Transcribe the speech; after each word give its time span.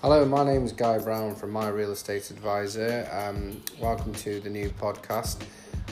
Hello, 0.00 0.24
my 0.24 0.44
name 0.44 0.64
is 0.64 0.70
Guy 0.70 0.96
Brown 1.00 1.34
from 1.34 1.50
My 1.50 1.68
Real 1.70 1.90
Estate 1.90 2.30
Advisor. 2.30 3.08
Um, 3.10 3.60
welcome 3.80 4.14
to 4.14 4.38
the 4.38 4.48
new 4.48 4.70
podcast. 4.70 5.42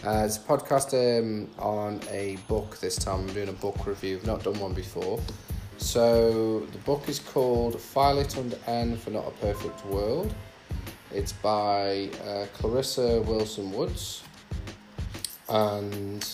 Uh, 0.06 0.22
it's 0.25 0.37
a 0.37 0.40
podcast 0.43 0.95
um, 0.95 1.51
on 1.59 2.01
a 2.13 2.38
book 2.47 2.79
this 2.79 2.95
time. 2.95 3.22
I'm 3.22 3.35
doing 3.35 3.49
a 3.49 3.53
book 3.53 3.85
review. 3.85 4.19
I've 4.19 4.24
not 4.24 4.45
done 4.45 4.61
one 4.61 4.74
before. 4.74 5.19
So 5.79 6.61
the 6.61 6.79
book 6.79 7.08
is 7.08 7.19
called 7.19 7.81
File 7.81 8.21
It 8.21 8.38
Under 8.38 8.56
N 8.69 8.97
for 8.97 9.11
Not 9.11 9.27
a 9.27 9.33
Perfect 9.45 9.85
World. 9.87 10.33
It's 11.13 11.33
by 11.33 12.09
uh, 12.25 12.47
Clarissa 12.53 13.23
Wilson 13.23 13.73
Woods, 13.73 14.23
and 15.49 16.25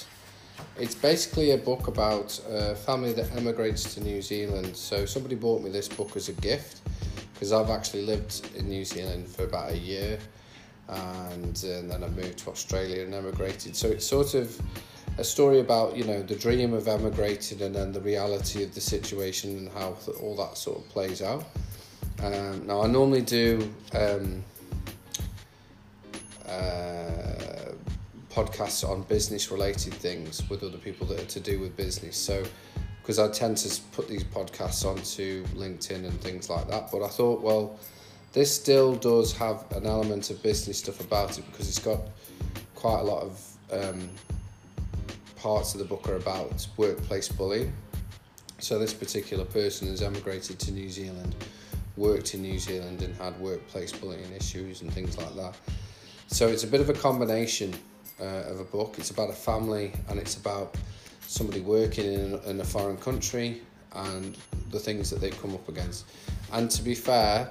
it's 0.79 0.95
basically 0.95 1.53
a 1.53 1.59
book 1.59 1.89
about 1.89 2.39
a 2.51 2.75
family 2.75 3.15
that 3.15 3.35
emigrates 3.35 3.95
to 3.95 4.03
New 4.03 4.21
Zealand. 4.21 4.77
So 4.77 5.07
somebody 5.07 5.37
bought 5.37 5.63
me 5.63 5.71
this 5.71 5.89
book 5.89 6.17
as 6.17 6.29
a 6.29 6.35
gift 6.35 6.83
because 7.43 7.53
I've 7.53 7.71
actually 7.71 8.03
lived 8.03 8.47
in 8.55 8.69
New 8.69 8.85
Zealand 8.85 9.27
for 9.27 9.43
about 9.43 9.73
a 9.73 9.77
year 9.77 10.17
and, 10.89 11.61
and 11.65 11.91
then 11.91 12.05
I 12.05 12.09
moved 12.11 12.39
to 12.39 12.51
Australia 12.51 13.03
and 13.03 13.13
emigrated. 13.13 13.75
So 13.75 13.89
it's 13.89 14.07
sort 14.07 14.35
of 14.35 14.63
a 15.19 15.25
story 15.25 15.59
about 15.59 15.97
you 15.97 16.05
know 16.05 16.23
the 16.23 16.37
dream 16.37 16.73
of 16.73 16.87
emigrating 16.87 17.61
and 17.63 17.75
then 17.75 17.91
the 17.91 18.01
reality 18.01 18.63
of 18.63 18.73
the 18.77 18.81
situation 18.81 19.59
and 19.59 19.69
how 19.71 19.97
all 20.21 20.37
that 20.37 20.57
sort 20.57 20.79
of 20.79 20.89
plays 20.91 21.21
out. 21.21 21.45
Um, 22.23 22.65
now 22.69 22.83
I 22.83 22.87
normally 22.87 23.23
do 23.23 23.75
um, 23.93 24.45
uh, 26.47 27.73
podcasts 28.31 28.89
on 28.89 29.03
business 29.03 29.51
related 29.51 29.95
things 29.95 30.49
with 30.49 30.63
other 30.63 30.79
people 30.79 31.09
that 31.09 31.21
are 31.21 31.27
to 31.27 31.41
do 31.41 31.59
with 31.59 31.77
business. 31.77 32.17
So 32.17 32.45
because 33.03 33.19
I 33.19 33.29
tend 33.29 33.57
to 33.59 33.81
put 33.93 34.09
these 34.09 34.23
podcasts 34.23 34.87
onto 34.87 35.45
LinkedIn 35.57 36.05
and 36.05 36.21
things 36.21 36.49
like 36.49 36.69
that. 36.69 36.91
But 36.93 37.03
I 37.03 37.09
thought, 37.09 37.43
well, 37.43 37.79
this 38.33 38.55
still 38.55 38.95
does 38.95 39.33
have 39.37 39.65
an 39.73 39.87
element 39.87 40.31
of 40.31 40.41
business 40.41 40.79
stuff 40.79 41.01
about 41.01 41.37
it 41.37 41.45
because 41.51 41.69
it's 41.69 41.81
got 41.81 42.01
quite 42.77 43.01
a 43.01 43.03
lot 43.03 43.25
of 43.25 43.57
um, 43.73 44.09
parts 45.35 45.75
of 45.75 45.81
the 45.81 45.85
book 45.85 46.09
are 46.09 46.15
about 46.15 46.67
workplace 46.77 47.29
bullying. 47.29 47.73
So 48.61 48.79
this 48.79 48.95
particular 48.95 49.45
person 49.45 49.89
has 49.89 50.01
emigrated 50.01 50.61
to 50.61 50.71
New 50.71 50.89
Zealand, 50.89 51.35
worked 51.97 52.35
in 52.35 52.43
New 52.43 52.61
Zealand, 52.61 53.03
and 53.03 53.15
had 53.17 53.39
workplace 53.41 53.93
bullying 53.93 54.33
issues 54.33 54.83
and 54.83 54.93
things 54.93 55.19
like 55.19 55.35
that. 55.35 55.57
So 56.29 56.47
it's 56.47 56.63
a 56.63 56.69
bit 56.69 56.81
of 56.81 56.89
a 56.89 56.95
combination 56.95 57.75
uh, 58.21 58.45
of 58.47 58.61
a 58.61 58.65
book. 58.65 58.95
It's 58.99 59.11
about 59.11 59.31
a 59.31 59.35
family 59.35 59.93
and 60.09 60.19
it's 60.21 60.37
about 60.37 60.77
somebody 61.33 61.61
working 61.61 62.13
in, 62.13 62.39
in 62.45 62.61
a 62.61 62.65
foreign 62.65 62.99
country 62.99 63.63
and 63.95 64.37
the 64.71 64.79
things 64.79 65.09
that 65.09 65.21
they 65.21 65.31
come 65.31 65.55
up 65.55 65.67
against. 65.67 66.05
And 66.53 66.71
to 66.71 66.83
be 66.83 66.95
fair, 66.95 67.51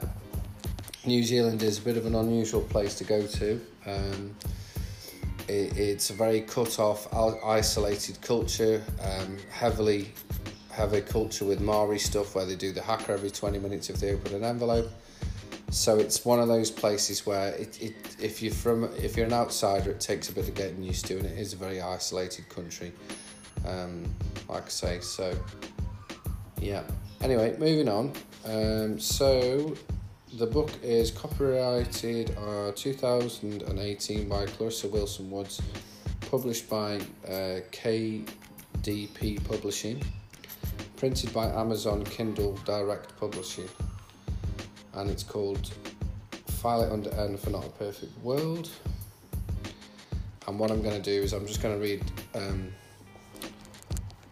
New 1.03 1.23
Zealand 1.23 1.63
is 1.63 1.79
a 1.79 1.81
bit 1.81 1.97
of 1.97 2.05
an 2.05 2.13
unusual 2.13 2.61
place 2.61 2.93
to 2.99 3.03
go 3.03 3.25
to. 3.25 3.59
Um, 3.87 4.35
it, 5.47 5.75
it's 5.77 6.11
a 6.11 6.13
very 6.13 6.41
cut 6.41 6.77
off, 6.79 7.11
isolated 7.43 8.21
culture, 8.21 8.83
um, 9.03 9.37
heavily 9.49 10.13
heavy 10.69 11.01
culture 11.01 11.43
with 11.43 11.59
Maori 11.59 11.99
stuff 11.99 12.33
where 12.35 12.45
they 12.45 12.55
do 12.55 12.71
the 12.71 12.81
haka 12.81 13.11
every 13.11 13.29
20 13.29 13.59
minutes 13.59 13.89
if 13.89 13.97
they 13.97 14.13
open 14.13 14.35
an 14.35 14.43
envelope. 14.43 14.89
So 15.71 15.97
it's 15.97 16.23
one 16.23 16.39
of 16.39 16.47
those 16.47 16.69
places 16.69 17.25
where 17.25 17.53
it, 17.55 17.81
it 17.81 17.95
if 18.21 18.43
you're 18.43 18.53
from 18.53 18.83
if 18.95 19.17
you're 19.17 19.25
an 19.25 19.33
outsider, 19.33 19.91
it 19.91 19.99
takes 19.99 20.29
a 20.29 20.33
bit 20.33 20.47
of 20.47 20.53
getting 20.53 20.83
used 20.83 21.05
to, 21.07 21.17
and 21.17 21.25
it 21.25 21.37
is 21.37 21.53
a 21.53 21.55
very 21.55 21.81
isolated 21.81 22.47
country 22.49 22.91
um, 23.67 24.05
like 24.49 24.65
I 24.65 24.69
say. 24.69 24.99
So, 25.01 25.35
yeah. 26.59 26.83
Anyway, 27.21 27.55
moving 27.59 27.87
on. 27.87 28.13
Um, 28.45 28.99
so, 28.99 29.75
the 30.37 30.47
book 30.47 30.71
is 30.81 31.11
copyrighted 31.11 32.35
uh, 32.37 32.71
2018 32.75 34.29
by 34.29 34.45
Clarissa 34.45 34.87
Wilson 34.87 35.29
Woods, 35.29 35.61
published 36.29 36.69
by 36.69 36.95
uh, 37.27 37.59
KDP 37.71 39.43
Publishing, 39.43 40.01
printed 40.95 41.33
by 41.33 41.47
Amazon 41.47 42.03
Kindle 42.05 42.57
Direct 42.65 43.15
Publishing, 43.19 43.67
and 44.93 45.09
it's 45.09 45.23
called 45.23 45.69
File 46.47 46.83
It 46.83 46.91
Under 46.91 47.11
N 47.11 47.37
for 47.37 47.49
Not 47.49 47.65
a 47.65 47.69
Perfect 47.69 48.17
World. 48.23 48.69
And 50.47 50.57
what 50.57 50.71
I'm 50.71 50.81
going 50.81 50.95
to 50.95 51.01
do 51.01 51.23
is 51.23 51.33
I'm 51.33 51.45
just 51.45 51.61
going 51.61 51.75
to 51.75 51.81
read 51.81 52.03
um, 52.35 52.71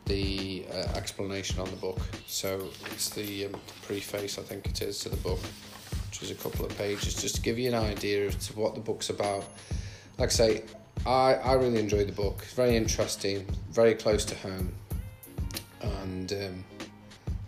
the 0.09 0.65
uh, 0.73 0.97
explanation 0.97 1.59
on 1.59 1.69
the 1.69 1.77
book. 1.77 1.99
So 2.27 2.67
it's 2.91 3.09
the 3.09 3.45
um, 3.45 3.55
preface, 3.83 4.37
I 4.37 4.41
think 4.41 4.65
it 4.65 4.81
is, 4.81 4.99
to 4.99 5.09
the 5.09 5.17
book, 5.17 5.39
which 6.07 6.23
is 6.23 6.31
a 6.31 6.35
couple 6.35 6.65
of 6.65 6.77
pages, 6.77 7.13
just 7.13 7.35
to 7.35 7.41
give 7.41 7.57
you 7.57 7.69
an 7.69 7.75
idea 7.75 8.27
of 8.27 8.57
what 8.57 8.75
the 8.75 8.81
book's 8.81 9.09
about. 9.09 9.45
Like 10.17 10.29
I 10.29 10.33
say, 10.33 10.63
I, 11.05 11.35
I 11.35 11.53
really 11.53 11.79
enjoyed 11.79 12.07
the 12.07 12.17
book. 12.23 12.39
It's 12.43 12.53
very 12.53 12.75
interesting, 12.75 13.45
very 13.71 13.93
close 13.93 14.25
to 14.25 14.35
home, 14.35 14.73
and 15.81 16.33
um, 16.33 16.63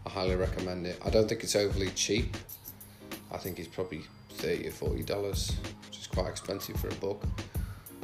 I 0.06 0.10
highly 0.10 0.36
recommend 0.36 0.88
it. 0.88 0.98
I 1.04 1.10
don't 1.10 1.28
think 1.28 1.44
it's 1.44 1.56
overly 1.56 1.90
cheap. 1.90 2.38
I 3.32 3.38
think 3.38 3.60
it's 3.60 3.68
probably 3.68 4.04
thirty 4.30 4.68
or 4.68 4.72
forty 4.72 5.04
dollars, 5.04 5.52
which 5.88 6.00
is 6.00 6.08
quite 6.08 6.30
expensive 6.30 6.78
for 6.80 6.88
a 6.88 6.96
book. 6.96 7.24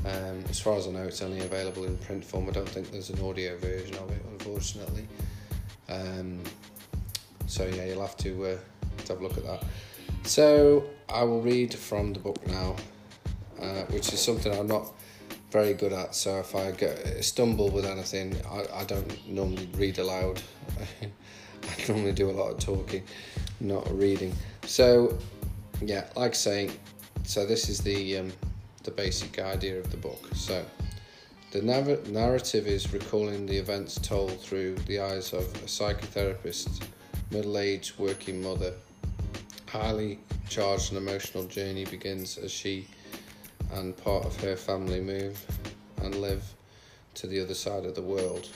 Um, 0.05 0.43
as 0.49 0.59
far 0.59 0.75
as 0.75 0.87
I 0.87 0.91
know, 0.91 1.03
it's 1.03 1.21
only 1.21 1.39
available 1.39 1.85
in 1.85 1.97
print 1.97 2.23
form. 2.23 2.47
I 2.47 2.51
don't 2.51 2.69
think 2.69 2.91
there's 2.91 3.09
an 3.09 3.19
audio 3.23 3.57
version 3.57 3.95
of 3.95 4.11
it, 4.11 4.23
unfortunately. 4.31 5.07
Um, 5.89 6.39
so 7.47 7.65
yeah, 7.65 7.85
you'll 7.85 8.01
have 8.01 8.17
to, 8.17 8.45
uh, 8.45 8.57
to 9.05 9.13
have 9.13 9.21
a 9.21 9.23
look 9.23 9.37
at 9.37 9.45
that. 9.45 9.63
So 10.23 10.85
I 11.09 11.23
will 11.23 11.41
read 11.41 11.73
from 11.73 12.13
the 12.13 12.19
book 12.19 12.45
now, 12.47 12.75
uh, 13.61 13.83
which 13.85 14.13
is 14.13 14.21
something 14.21 14.51
I'm 14.57 14.67
not 14.67 14.91
very 15.51 15.73
good 15.73 15.93
at. 15.93 16.13
So 16.15 16.39
if 16.39 16.55
I 16.55 16.73
stumble 17.21 17.69
with 17.69 17.85
anything, 17.85 18.35
I, 18.49 18.81
I 18.81 18.83
don't 18.83 19.27
normally 19.27 19.69
read 19.75 19.97
aloud. 19.97 20.41
I 21.63 21.91
normally 21.91 22.11
do 22.11 22.29
a 22.29 22.31
lot 22.31 22.51
of 22.51 22.59
talking, 22.59 23.03
not 23.59 23.89
reading. 23.97 24.33
So 24.65 25.17
yeah, 25.81 26.07
like 26.15 26.31
I 26.31 26.35
say, 26.35 26.69
so 27.23 27.45
this 27.45 27.69
is 27.69 27.79
the 27.79 28.17
um, 28.17 28.33
the 28.87 28.91
basic 28.93 29.37
idea 29.37 29.77
of 29.77 29.91
the 29.91 29.97
book. 29.97 30.29
So, 30.33 30.65
the 31.51 31.61
nav- 31.61 32.07
narrative 32.07 32.67
is 32.67 32.93
recalling 32.93 33.45
the 33.45 33.57
events 33.57 33.99
told 33.99 34.39
through 34.39 34.75
the 34.87 35.01
eyes 35.01 35.33
of 35.33 35.43
a 35.55 35.67
psychotherapist, 35.67 36.83
middle 37.29 37.57
aged 37.57 37.99
working 37.99 38.41
mother. 38.41 38.73
Highly 39.67 40.19
charged 40.47 40.93
and 40.93 41.05
emotional 41.05 41.43
journey 41.43 41.83
begins 41.83 42.37
as 42.37 42.49
she 42.49 42.87
and 43.73 43.95
part 43.97 44.23
of 44.23 44.39
her 44.39 44.55
family 44.55 45.01
move 45.01 45.37
and 46.01 46.15
live 46.15 46.45
to 47.15 47.27
the 47.27 47.41
other 47.41 47.55
side 47.55 47.83
of 47.83 47.93
the 47.93 48.01
world. 48.01 48.47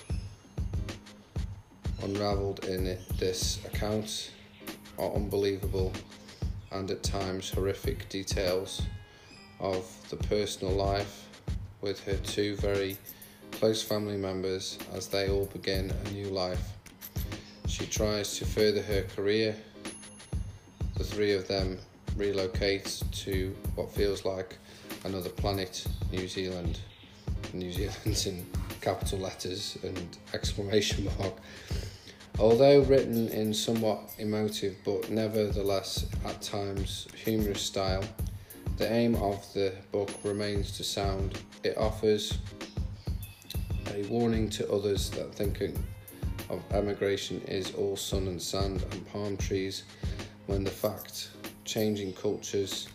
Unravelled 2.04 2.64
in 2.66 2.88
it, 2.88 3.02
this 3.20 3.60
account 3.66 4.32
are 4.98 5.12
unbelievable 5.14 5.92
and 6.72 6.90
at 6.90 7.04
times 7.04 7.50
horrific 7.50 8.08
details 8.08 8.82
of 9.62 9.86
the 10.10 10.18
personal 10.28 10.74
life 10.74 11.28
with 11.82 12.04
her 12.06 12.16
two 12.18 12.56
very 12.58 12.98
close 13.52 13.84
family 13.84 14.18
members 14.18 14.78
as 14.94 15.08
they 15.08 15.30
all 15.30 15.46
begin 15.48 15.92
a 16.06 16.10
new 16.12 16.28
life. 16.28 16.74
She 17.68 17.86
tries 17.86 18.38
to 18.38 18.46
further 18.46 18.82
her 18.82 19.04
career. 19.16 19.56
The 20.98 21.04
three 21.04 21.34
of 21.34 21.48
them 21.48 21.80
relocate 22.18 23.02
to 23.12 23.56
what 23.76 23.92
feels 23.92 24.26
like 24.26 24.58
another 25.06 25.30
planet, 25.30 25.86
New 26.12 26.28
Zealand. 26.28 26.80
New 27.54 27.72
Zealand's 27.72 28.26
in 28.26 28.46
capital 28.82 29.20
letters 29.20 29.78
and 29.84 30.18
exclamation 30.34 31.06
mark. 31.20 31.34
Although 32.40 32.82
written 32.82 33.28
in 33.30 33.54
somewhat 33.54 34.00
emotive 34.18 34.76
but 34.84 35.10
nevertheless 35.10 36.08
at 36.26 36.42
times 36.42 37.08
humorous 37.16 37.62
style, 37.62 38.04
the 38.78 38.92
aim 38.92 39.16
of 39.16 39.42
the 39.54 39.74
book 39.92 40.10
remains 40.24 40.76
to 40.78 40.84
sound. 40.84 41.40
It 41.64 41.78
offers 41.78 42.38
a 43.94 44.04
warning 44.08 44.50
to 44.52 44.72
others 44.72 45.10
that 45.12 45.34
thinking 45.34 45.78
of 46.50 46.62
emigration 46.72 47.42
is 47.42 47.74
all 47.76 47.96
sun 47.96 48.28
and 48.28 48.42
sand 48.42 48.84
and 48.92 49.08
palm 49.08 49.38
trees 49.38 49.84
when 50.48 50.64
the 50.64 50.72
fact 50.72 51.30
changing 51.66 52.14
cultures 52.14 52.88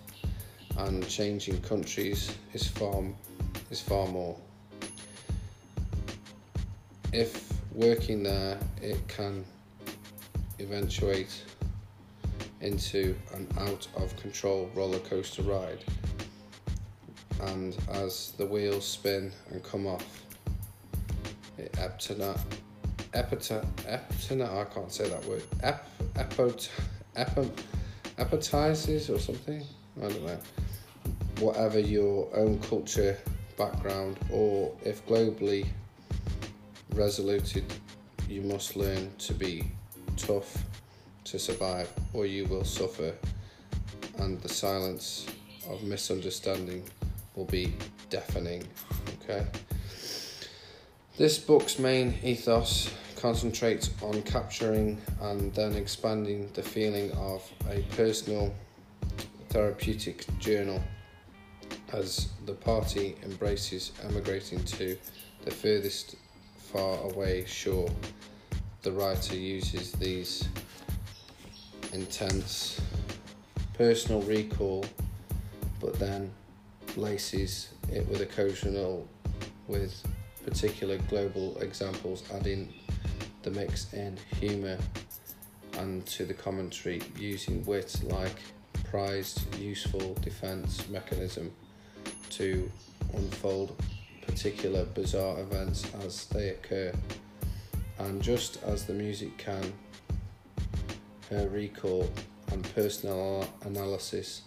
and 0.78 1.06
changing 1.08 1.60
countries 1.62 2.36
is 2.52 2.66
far 2.66 3.02
is 3.70 3.80
far 3.80 4.06
more. 4.08 4.36
If 7.12 7.52
working 7.72 8.22
there 8.22 8.58
it 8.82 9.06
can 9.08 9.44
eventuate 10.58 11.42
into 12.66 13.16
an 13.34 13.46
out 13.58 13.86
of 13.96 14.16
control 14.16 14.68
roller 14.74 14.98
coaster 14.98 15.42
ride. 15.42 15.84
And 17.42 17.76
as 17.92 18.32
the 18.36 18.44
wheels 18.44 18.84
spin 18.86 19.32
and 19.50 19.62
come 19.62 19.86
off, 19.86 20.04
it 21.58 21.72
eptona, 21.72 22.38
I 23.14 24.64
can't 24.64 24.92
say 24.92 25.08
that 25.08 25.24
word, 25.26 25.44
ep, 25.62 25.88
appetizes 28.18 29.10
or 29.10 29.18
something. 29.18 29.62
I 29.98 30.08
don't 30.08 30.26
know. 30.26 30.38
Whatever 31.38 31.78
your 31.78 32.28
own 32.34 32.58
culture 32.60 33.16
background, 33.56 34.18
or 34.30 34.74
if 34.84 35.06
globally 35.06 35.66
resoluted, 36.94 37.64
you 38.28 38.42
must 38.42 38.76
learn 38.76 39.10
to 39.18 39.34
be 39.34 39.70
tough 40.16 40.64
to 41.26 41.38
survive, 41.38 41.92
or 42.12 42.26
you 42.26 42.44
will 42.46 42.64
suffer, 42.64 43.12
and 44.18 44.40
the 44.40 44.48
silence 44.48 45.26
of 45.68 45.82
misunderstanding 45.82 46.82
will 47.34 47.44
be 47.44 47.72
deafening. 48.10 48.66
Okay. 49.22 49.46
This 51.18 51.38
book's 51.38 51.78
main 51.78 52.14
ethos 52.22 52.92
concentrates 53.16 53.90
on 54.02 54.22
capturing 54.22 55.00
and 55.22 55.52
then 55.54 55.74
expanding 55.74 56.50
the 56.54 56.62
feeling 56.62 57.10
of 57.12 57.42
a 57.70 57.80
personal 57.96 58.54
therapeutic 59.48 60.26
journal 60.38 60.82
as 61.92 62.28
the 62.44 62.52
party 62.52 63.16
embraces 63.24 63.92
emigrating 64.04 64.62
to 64.64 64.96
the 65.44 65.50
furthest 65.50 66.16
far 66.72 66.98
away 67.00 67.44
shore. 67.46 67.88
The 68.82 68.92
writer 68.92 69.36
uses 69.36 69.92
these 69.92 70.48
intense 71.96 72.78
personal 73.72 74.20
recall, 74.22 74.84
but 75.80 75.98
then 75.98 76.30
laces 76.94 77.70
it 77.90 78.06
with 78.08 78.20
occasional 78.20 79.08
with 79.66 80.06
particular 80.44 80.98
global 81.08 81.58
examples, 81.60 82.22
adding 82.34 82.72
the 83.42 83.50
mix 83.50 83.92
in 83.94 84.16
humour 84.38 84.78
and 85.78 86.04
to 86.06 86.26
the 86.26 86.34
commentary 86.34 87.00
using 87.18 87.64
wit 87.64 87.98
like 88.04 88.38
prized 88.84 89.54
useful 89.56 90.14
defence 90.20 90.86
mechanism 90.88 91.50
to 92.28 92.70
unfold 93.14 93.74
particular 94.26 94.84
bizarre 94.84 95.40
events 95.40 95.86
as 96.04 96.26
they 96.26 96.50
occur. 96.50 96.92
And 97.98 98.22
just 98.22 98.62
as 98.64 98.84
the 98.84 98.92
music 98.92 99.38
can, 99.38 99.72
her 101.30 101.48
recall 101.48 102.08
and 102.52 102.62
personal 102.74 103.48
analysis 103.64 104.42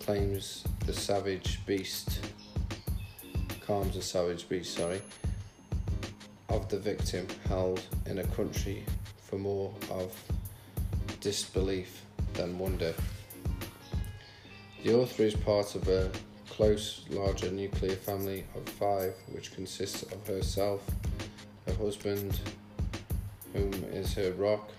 claims 0.00 0.64
the 0.84 0.92
savage 0.92 1.64
beast, 1.66 2.20
calms 3.66 3.94
the 3.94 4.02
savage 4.02 4.48
beast, 4.48 4.74
sorry, 4.74 5.00
of 6.48 6.68
the 6.68 6.78
victim 6.78 7.26
held 7.46 7.80
in 8.06 8.18
a 8.18 8.26
country 8.28 8.84
for 9.18 9.36
more 9.36 9.72
of 9.90 10.14
disbelief 11.20 12.02
than 12.34 12.58
wonder. 12.58 12.94
The 14.84 14.94
author 14.94 15.22
is 15.24 15.34
part 15.34 15.74
of 15.74 15.88
a 15.88 16.10
close, 16.48 17.04
larger 17.10 17.50
nuclear 17.50 17.96
family 17.96 18.44
of 18.54 18.68
five, 18.68 19.14
which 19.32 19.54
consists 19.54 20.02
of 20.02 20.26
herself, 20.26 20.82
her 21.66 21.74
husband, 21.74 22.38
whom 23.52 23.72
is 23.92 24.12
her 24.14 24.32
rock, 24.32 24.70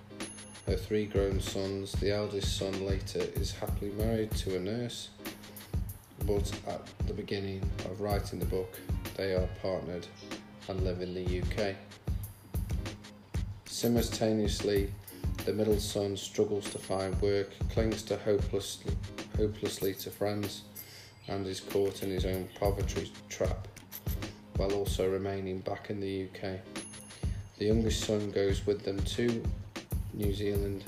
her 0.69 0.77
three 0.77 1.07
grown 1.07 1.39
sons. 1.39 1.93
The 1.93 2.13
eldest 2.13 2.55
son 2.55 2.85
later 2.85 3.21
is 3.35 3.51
happily 3.51 3.89
married 3.97 4.29
to 4.37 4.55
a 4.55 4.59
nurse, 4.59 5.09
but 6.27 6.51
at 6.67 6.85
the 7.07 7.13
beginning 7.13 7.63
of 7.85 8.01
writing 8.01 8.37
the 8.37 8.45
book, 8.45 8.77
they 9.17 9.33
are 9.33 9.49
partnered 9.63 10.05
and 10.67 10.83
live 10.83 11.01
in 11.01 11.15
the 11.15 11.41
UK. 11.41 11.75
Simultaneously, 13.65 14.93
the 15.45 15.53
middle 15.53 15.79
son 15.79 16.15
struggles 16.15 16.69
to 16.69 16.77
find 16.77 17.19
work, 17.19 17.49
clings 17.71 18.03
to 18.03 18.17
hopelessly, 18.17 18.93
hopelessly 19.37 19.95
to 19.95 20.11
friends, 20.11 20.63
and 21.27 21.47
is 21.47 21.61
caught 21.61 22.03
in 22.03 22.11
his 22.11 22.25
own 22.25 22.47
poverty 22.59 23.11
trap, 23.27 23.67
while 24.57 24.73
also 24.73 25.09
remaining 25.09 25.61
back 25.61 25.89
in 25.89 25.99
the 25.99 26.25
UK. 26.25 26.59
The 27.57 27.65
youngest 27.65 28.03
son 28.03 28.29
goes 28.29 28.67
with 28.67 28.83
them 28.83 28.99
to 28.99 29.43
New 30.19 30.33
Zealand, 30.33 30.83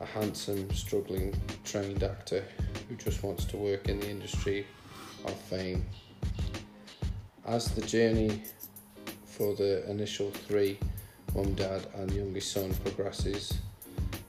a 0.00 0.04
handsome, 0.04 0.70
struggling, 0.74 1.34
trained 1.64 2.02
actor 2.02 2.44
who 2.90 2.94
just 2.96 3.22
wants 3.22 3.46
to 3.46 3.56
work 3.56 3.88
in 3.88 3.98
the 3.98 4.10
industry 4.10 4.66
of 5.24 5.32
fame. 5.32 5.86
As 7.46 7.70
the 7.74 7.80
journey 7.80 8.42
for 9.24 9.54
the 9.54 9.90
initial 9.90 10.30
three 10.30 10.78
mum, 11.34 11.54
dad, 11.54 11.86
and 11.94 12.12
youngest 12.12 12.52
son 12.52 12.74
progresses, 12.84 13.54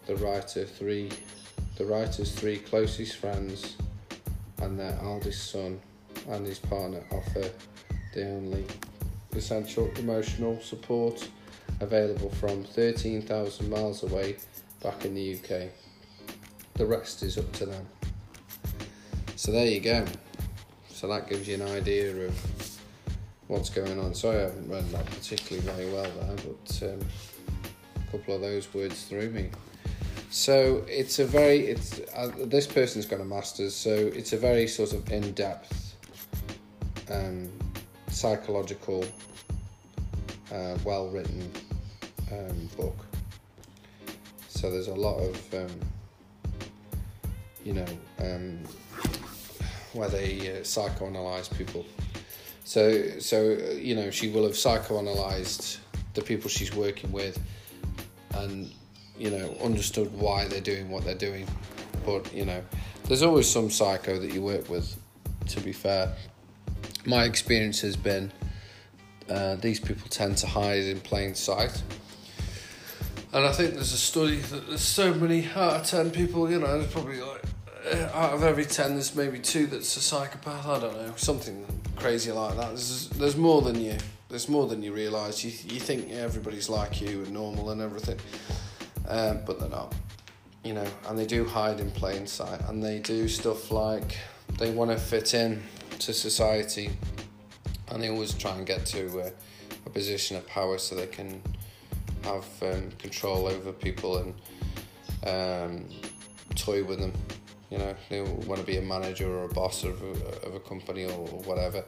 the 0.08 0.16
writer 0.16 0.66
three 0.66 1.10
the 1.76 1.84
writer's 1.84 2.32
three 2.32 2.58
closest 2.58 3.18
friends 3.18 3.76
and 4.62 4.80
their 4.80 4.98
eldest 5.04 5.52
son 5.52 5.78
and 6.30 6.46
his 6.46 6.60
partner 6.60 7.04
offer 7.12 7.50
the 8.14 8.26
only 8.30 8.66
essential 9.34 9.92
emotional 9.98 10.62
support 10.62 11.28
available 11.80 12.30
from 12.32 12.64
13,000 12.64 13.70
miles 13.70 14.04
away 14.04 14.38
back 14.84 15.06
in 15.06 15.16
the 15.16 15.36
UK. 15.36 15.70
The 16.76 16.86
rest 16.86 17.24
is 17.24 17.38
up 17.38 17.52
to 17.54 17.66
them. 17.66 17.86
So 19.36 19.52
there 19.52 19.66
you 19.66 19.80
go. 19.80 20.06
So 20.90 21.08
that 21.08 21.28
gives 21.28 21.48
you 21.48 21.56
an 21.56 21.64
idea 21.64 22.16
of 22.28 22.80
what's 23.48 23.70
going 23.70 24.00
on. 24.00 24.14
Sorry, 24.14 24.38
I 24.38 24.42
haven't 24.42 24.70
read 24.70 24.90
that 24.92 25.06
particularly 25.08 25.68
very 25.68 25.92
well 25.92 26.12
there, 26.20 26.36
but 26.36 26.84
um, 26.94 27.00
a 27.96 28.12
couple 28.12 28.36
of 28.36 28.42
those 28.42 28.74
words 28.74 29.04
threw 29.04 29.30
me. 29.30 29.50
So 30.30 30.86
it's 30.88 31.20
a 31.20 31.26
very 31.26 31.68
it's 31.68 32.00
uh, 32.16 32.32
this 32.46 32.66
person's 32.66 33.06
got 33.06 33.20
a 33.20 33.26
master's, 33.26 33.76
so 33.76 33.92
it's 33.92 34.32
a 34.32 34.38
very 34.38 34.66
sort 34.68 34.94
of 34.94 35.12
in 35.12 35.34
depth, 35.34 35.96
um, 37.10 37.50
psychological, 38.08 39.04
uh, 40.52 40.78
well 40.84 41.10
written 41.10 41.52
um, 42.32 42.70
book. 42.78 43.06
So 44.48 44.70
there's 44.70 44.88
a 44.88 44.94
lot 44.94 45.18
of 45.18 45.54
um, 45.54 45.80
you 47.64 47.74
know 47.74 47.86
um, 48.20 48.60
where 49.94 50.10
they 50.10 50.40
uh, 50.40 50.62
psychoanalyze 50.62 51.56
people. 51.58 51.86
So 52.64 53.20
so 53.20 53.52
you 53.74 53.96
know 53.96 54.12
she 54.12 54.30
will 54.30 54.44
have 54.44 54.54
psychoanalyzed 54.54 55.78
the 56.14 56.22
people 56.22 56.50
she's 56.50 56.76
working 56.76 57.12
with, 57.12 57.40
and 58.36 58.72
you 59.22 59.30
know, 59.30 59.56
understood 59.64 60.12
why 60.14 60.46
they're 60.46 60.60
doing 60.62 60.90
what 60.90 61.06
they're 61.06 61.14
doing. 61.14 61.48
But, 62.04 62.34
you 62.34 62.44
know, 62.44 62.64
there's 63.04 63.22
always 63.22 63.48
some 63.48 63.70
psycho 63.70 64.18
that 64.18 64.34
you 64.34 64.42
work 64.42 64.68
with, 64.68 64.96
to 65.50 65.62
be 65.62 65.72
fair. 65.72 66.12
My 67.06 67.26
experience 67.26 67.82
has 67.82 67.96
been 67.96 68.32
uh, 69.32 69.56
these 69.56 69.80
people 69.80 70.08
tend 70.10 70.38
to 70.38 70.48
hide 70.48 70.84
in 70.84 71.00
plain 71.00 71.36
sight. 71.36 71.82
And 73.34 73.46
I 73.46 73.52
think 73.54 73.76
there's 73.76 73.94
a 73.94 73.98
study 73.98 74.38
that 74.38 74.68
there's 74.68 74.82
so 74.82 75.14
many 75.14 75.48
out 75.56 75.82
of 75.82 75.86
10 75.86 76.12
people, 76.12 76.52
you 76.52 76.60
know, 76.60 76.80
there's 76.80 76.92
probably 76.92 77.22
like 77.22 77.42
uh, 77.92 78.10
out 78.14 78.34
of 78.34 78.44
every 78.44 78.66
10, 78.66 78.94
there's 78.94 79.16
maybe 79.16 79.40
two 79.40 79.68
that's 79.68 79.96
a 79.96 80.02
psychopath. 80.02 80.68
I 80.68 80.80
don't 80.80 80.94
know, 80.94 81.14
something 81.16 81.66
crazy 81.96 82.32
like 82.32 82.58
that. 82.58 82.70
There's, 82.70 83.10
there's 83.10 83.38
more 83.38 83.62
than 83.62 83.80
you. 83.80 83.98
There's 84.30 84.50
more 84.50 84.68
than 84.68 84.84
you 84.84 84.94
realise. 84.94 85.44
You, 85.44 85.52
you 85.74 85.80
think 85.80 86.12
everybody's 86.12 86.70
like 86.70 87.02
you 87.02 87.24
and 87.24 87.32
normal 87.32 87.72
and 87.72 87.82
everything 87.82 88.18
um, 89.08 89.40
but 89.46 89.60
they're 89.60 89.70
not. 89.70 89.94
You 90.64 90.74
know, 90.74 90.88
and 91.08 91.18
they 91.18 91.26
do 91.26 91.46
hide 91.46 91.80
in 91.80 91.90
plain 91.92 92.28
sight, 92.28 92.62
and 92.68 92.84
they 92.84 93.00
do 93.00 93.28
stuff 93.28 93.72
like 93.72 94.18
they 94.60 94.72
want 94.72 94.92
to 94.92 94.98
fit 94.98 95.34
in 95.34 95.62
to 96.00 96.14
society, 96.14 96.92
and 97.92 98.02
they 98.02 98.10
always 98.10 98.34
try 98.34 98.56
and 98.56 98.66
get 98.66 98.86
to 98.88 99.22
uh, 99.22 99.30
a 99.86 99.90
position 99.90 100.38
of 100.38 100.48
power 100.48 100.78
so 100.78 100.96
they 100.96 101.08
can 101.08 101.42
have 102.24 102.46
um, 102.62 102.90
control 102.98 103.48
over 103.48 103.72
people 103.72 104.18
and 104.18 104.34
um, 105.28 105.86
toy 106.56 106.84
with 106.84 107.00
them. 107.00 107.14
You 107.70 107.78
know, 107.78 107.96
they 108.10 108.22
want 108.22 108.60
to 108.60 108.66
be 108.66 108.78
a 108.78 108.82
manager 108.82 109.30
or 109.30 109.46
a 109.46 109.54
boss 109.54 109.84
of 109.84 110.02
a, 110.02 110.46
of 110.48 110.56
a 110.56 110.60
company 110.60 111.06
or, 111.06 111.12
or 111.12 111.42
whatever, 111.44 111.84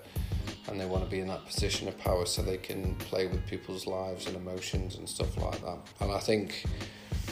and 0.67 0.79
they 0.79 0.86
want 0.86 1.03
to 1.03 1.10
be 1.10 1.19
in 1.19 1.27
that 1.27 1.45
position 1.45 1.88
of 1.88 1.98
power 1.98 2.25
so 2.25 2.41
they 2.41 2.57
can 2.57 2.95
play 2.95 3.27
with 3.27 3.45
people's 3.48 3.86
lives 3.86 4.27
and 4.27 4.36
emotions 4.36 4.95
and 4.95 5.07
stuff 5.07 5.38
like 5.38 5.60
that. 5.62 5.77
And 6.00 6.12
I 6.12 6.19
think 6.19 6.63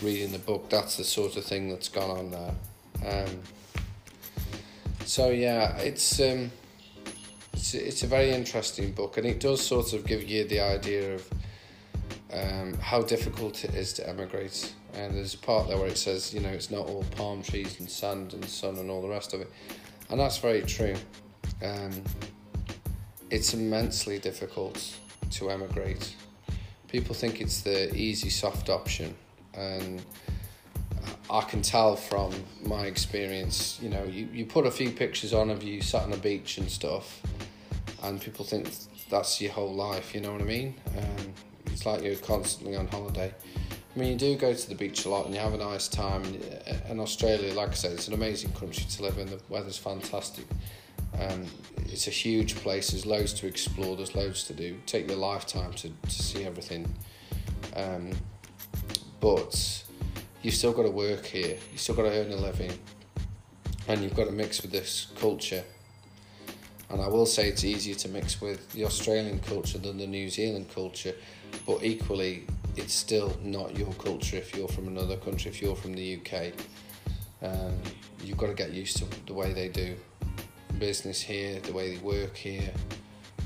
reading 0.01 0.31
the 0.31 0.39
book, 0.39 0.69
that's 0.69 0.97
the 0.97 1.03
sort 1.03 1.37
of 1.37 1.45
thing 1.45 1.69
that's 1.69 1.87
gone 1.87 2.09
on 2.09 2.31
there. 2.31 3.25
Um, 3.25 3.41
so 5.05 5.29
yeah, 5.29 5.77
it's 5.77 6.19
um, 6.19 6.51
it's 7.53 7.73
it's 7.73 8.03
a 8.03 8.07
very 8.07 8.31
interesting 8.31 8.91
book, 8.91 9.17
and 9.17 9.25
it 9.25 9.39
does 9.39 9.61
sort 9.61 9.93
of 9.93 10.05
give 10.05 10.23
you 10.23 10.45
the 10.45 10.59
idea 10.59 11.15
of 11.15 11.29
um, 12.33 12.73
how 12.75 13.01
difficult 13.01 13.63
it 13.63 13.75
is 13.75 13.93
to 13.93 14.07
emigrate. 14.07 14.73
And 14.93 15.15
there's 15.15 15.33
a 15.33 15.37
part 15.37 15.67
there 15.67 15.77
where 15.77 15.87
it 15.87 15.97
says, 15.97 16.33
you 16.33 16.41
know, 16.41 16.49
it's 16.49 16.69
not 16.69 16.85
all 16.87 17.05
palm 17.15 17.41
trees 17.41 17.79
and 17.79 17.89
sand 17.89 18.33
and 18.33 18.43
sun 18.43 18.77
and 18.77 18.89
all 18.89 19.01
the 19.01 19.07
rest 19.07 19.33
of 19.33 19.41
it, 19.41 19.51
and 20.09 20.19
that's 20.19 20.37
very 20.37 20.61
true. 20.61 20.95
Um, 21.63 21.91
it's 23.29 23.53
immensely 23.53 24.19
difficult 24.19 24.97
to 25.31 25.49
emigrate. 25.49 26.15
People 26.89 27.15
think 27.15 27.39
it's 27.39 27.61
the 27.61 27.95
easy, 27.95 28.29
soft 28.29 28.69
option, 28.69 29.15
and 29.53 30.03
I 31.29 31.41
can 31.41 31.61
tell 31.61 31.95
from 31.95 32.33
my 32.65 32.87
experience, 32.87 33.79
you 33.81 33.89
know, 33.89 34.03
you, 34.03 34.27
you 34.33 34.45
put 34.45 34.65
a 34.65 34.71
few 34.71 34.91
pictures 34.91 35.33
on 35.33 35.49
of 35.49 35.63
you 35.63 35.81
sat 35.81 36.03
on 36.03 36.11
a 36.11 36.17
beach 36.17 36.57
and 36.57 36.69
stuff, 36.69 37.21
and 38.03 38.21
people 38.21 38.45
think 38.45 38.69
that's 39.09 39.41
your 39.41 39.51
whole 39.51 39.73
life, 39.73 40.13
you 40.15 40.21
know 40.21 40.31
what 40.31 40.41
I 40.41 40.45
mean? 40.45 40.75
Um, 40.97 41.33
it's 41.67 41.85
like 41.85 42.03
you're 42.03 42.15
constantly 42.15 42.75
on 42.75 42.87
holiday. 42.87 43.33
I 43.95 43.99
mean, 43.99 44.09
you 44.09 44.17
do 44.17 44.35
go 44.37 44.53
to 44.53 44.69
the 44.69 44.75
beach 44.75 45.05
a 45.05 45.09
lot 45.09 45.25
and 45.25 45.35
you 45.35 45.41
have 45.41 45.53
a 45.53 45.57
nice 45.57 45.87
time. 45.89 46.23
And 46.85 46.99
Australia, 46.99 47.53
like 47.53 47.69
I 47.69 47.73
said, 47.73 47.91
it's 47.91 48.07
an 48.07 48.13
amazing 48.13 48.53
country 48.53 48.85
to 48.89 49.03
live 49.03 49.17
in. 49.17 49.27
The 49.27 49.39
weather's 49.49 49.77
fantastic. 49.77 50.45
Um, 51.19 51.45
it's 51.87 52.07
a 52.07 52.11
huge 52.11 52.55
place. 52.55 52.91
There's 52.91 53.05
loads 53.05 53.33
to 53.33 53.47
explore. 53.47 53.97
There's 53.97 54.15
loads 54.15 54.45
to 54.45 54.53
do. 54.53 54.77
Take 54.85 55.09
your 55.09 55.17
lifetime 55.17 55.73
to, 55.73 55.89
to 55.89 56.23
see 56.23 56.45
everything. 56.45 56.93
Um, 57.75 58.11
but 59.19 59.83
you've 60.41 60.53
still 60.53 60.71
got 60.71 60.83
to 60.83 60.91
work 60.91 61.25
here. 61.25 61.57
You've 61.71 61.81
still 61.81 61.95
got 61.95 62.03
to 62.03 62.11
earn 62.11 62.31
a 62.31 62.37
living, 62.37 62.71
and 63.87 64.01
you've 64.01 64.15
got 64.15 64.25
to 64.25 64.31
mix 64.31 64.61
with 64.61 64.71
this 64.71 65.07
culture. 65.19 65.63
And 66.91 67.01
I 67.01 67.07
will 67.07 67.25
say 67.25 67.47
it's 67.47 67.63
easier 67.63 67.95
to 67.95 68.09
mix 68.09 68.41
with 68.41 68.69
the 68.73 68.83
Australian 68.85 69.39
culture 69.39 69.77
than 69.77 69.97
the 69.97 70.07
New 70.07 70.29
Zealand 70.29 70.67
culture, 70.73 71.15
but 71.65 71.83
equally, 71.83 72.45
it's 72.75 72.93
still 72.93 73.37
not 73.41 73.77
your 73.77 73.93
culture 73.93 74.37
if 74.37 74.55
you're 74.55 74.67
from 74.67 74.87
another 74.87 75.15
country. 75.15 75.49
If 75.51 75.61
you're 75.61 75.75
from 75.75 75.93
the 75.93 76.19
UK, 76.19 76.53
um, 77.41 77.77
you've 78.23 78.37
got 78.37 78.47
to 78.47 78.53
get 78.53 78.71
used 78.71 78.97
to 78.97 79.05
the 79.25 79.33
way 79.33 79.53
they 79.53 79.69
do 79.69 79.95
business 80.79 81.21
here, 81.21 81.59
the 81.59 81.71
way 81.71 81.95
they 81.95 82.01
work 82.01 82.35
here, 82.35 82.71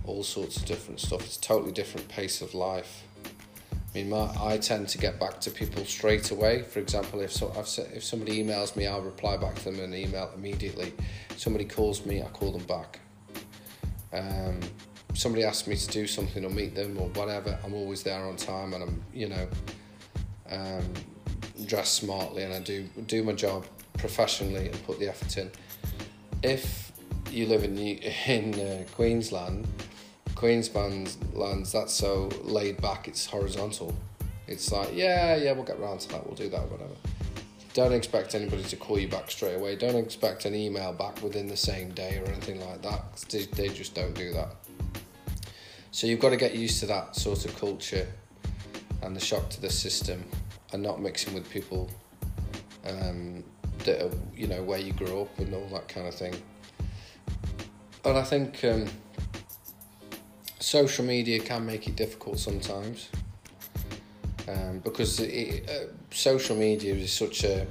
all 0.05 0.23
sorts 0.23 0.57
of 0.57 0.65
different 0.65 0.99
stuff. 0.99 1.21
It's 1.21 1.37
a 1.37 1.41
totally 1.41 1.71
different 1.71 2.07
pace 2.07 2.41
of 2.41 2.55
life. 2.55 3.03
I 3.23 3.99
mean, 3.99 4.09
my, 4.09 4.29
I 4.41 4.57
tend 4.57 4.89
to 4.89 4.97
get 4.97 5.19
back 5.19 5.39
to 5.41 5.51
people 5.51 5.85
straight 5.85 6.31
away. 6.31 6.63
For 6.63 6.79
example, 6.79 7.21
if 7.21 7.31
so, 7.31 7.51
if 7.93 8.03
somebody 8.03 8.43
emails 8.43 8.75
me, 8.75 8.87
I'll 8.87 9.01
reply 9.01 9.37
back 9.37 9.55
to 9.55 9.65
them 9.65 9.75
in 9.75 9.81
an 9.81 9.93
email 9.93 10.31
immediately. 10.35 10.93
Somebody 11.37 11.65
calls 11.65 12.05
me, 12.05 12.21
I 12.21 12.25
call 12.27 12.51
them 12.51 12.63
back. 12.63 12.99
Um, 14.15 14.59
somebody 15.13 15.43
asks 15.43 15.67
me 15.67 15.75
to 15.75 15.87
do 15.87 16.07
something 16.07 16.45
or 16.45 16.49
meet 16.49 16.75
them 16.75 16.97
or 16.97 17.09
whatever, 17.09 17.57
I'm 17.63 17.73
always 17.73 18.03
there 18.03 18.23
on 18.25 18.35
time 18.37 18.73
and 18.73 18.83
I'm, 18.83 19.03
you 19.13 19.29
know, 19.29 19.47
um, 20.49 20.93
dressed 21.65 21.95
smartly 21.95 22.43
and 22.43 22.53
I 22.53 22.59
do 22.59 22.83
do 23.07 23.23
my 23.23 23.33
job 23.33 23.65
professionally 23.97 24.67
and 24.67 24.83
put 24.85 24.99
the 24.99 25.07
effort 25.09 25.37
in. 25.37 25.51
If 26.43 26.91
you 27.31 27.47
live 27.47 27.63
in 27.63 27.77
in 28.27 28.59
uh, 28.59 28.83
Queensland, 28.93 29.67
Queensland's 30.35 31.17
lands 31.33 31.71
that's 31.71 31.93
so 31.93 32.29
laid 32.43 32.81
back. 32.81 33.07
It's 33.07 33.25
horizontal. 33.25 33.95
It's 34.47 34.71
like 34.71 34.89
yeah, 34.93 35.35
yeah, 35.35 35.53
we'll 35.53 35.63
get 35.63 35.79
round 35.79 36.01
to 36.01 36.09
that. 36.09 36.25
We'll 36.25 36.35
do 36.35 36.49
that, 36.49 36.69
whatever. 36.69 36.93
Don't 37.75 37.93
expect 37.93 38.33
anybody 38.33 38.63
to 38.63 38.75
call 38.75 38.97
you 38.97 39.07
back 39.07 39.29
straight 39.29 39.53
away. 39.53 39.75
Don't 39.75 39.95
expect 39.95 40.45
an 40.45 40.55
email 40.55 40.93
back 40.93 41.21
within 41.21 41.47
the 41.47 41.57
same 41.57 41.91
day 41.91 42.17
or 42.17 42.25
anything 42.31 42.59
like 42.59 42.81
that. 42.81 43.03
They, 43.29 43.69
just 43.69 43.93
don't 43.93 44.15
do 44.15 44.33
that. 44.33 44.55
So 45.91 46.07
you've 46.07 46.19
got 46.19 46.31
to 46.31 46.37
get 46.37 46.55
used 46.55 46.79
to 46.79 46.87
that 46.87 47.15
sort 47.15 47.45
of 47.45 47.55
culture 47.59 48.07
and 49.03 49.15
the 49.15 49.19
shock 49.19 49.49
to 49.51 49.61
the 49.61 49.69
system, 49.69 50.23
and 50.73 50.81
not 50.81 50.99
mixing 50.99 51.35
with 51.35 51.47
people 51.51 51.91
um, 52.87 53.43
that 53.83 54.01
are, 54.01 54.17
you 54.35 54.47
know 54.47 54.63
where 54.63 54.79
you 54.79 54.93
grew 54.93 55.21
up 55.21 55.37
and 55.37 55.53
all 55.53 55.67
that 55.67 55.87
kind 55.87 56.07
of 56.07 56.15
thing 56.15 56.33
and 58.05 58.17
I 58.17 58.23
think 58.23 58.63
um, 58.63 58.85
social 60.59 61.03
media 61.03 61.39
can 61.39 61.65
make 61.65 61.87
it 61.87 61.95
difficult 61.95 62.39
sometimes 62.39 63.09
um, 64.47 64.79
because 64.79 65.19
it, 65.19 65.69
uh, 65.69 65.93
social 66.11 66.55
media 66.55 66.93
is 66.93 67.11
such 67.11 67.43
a 67.43 67.67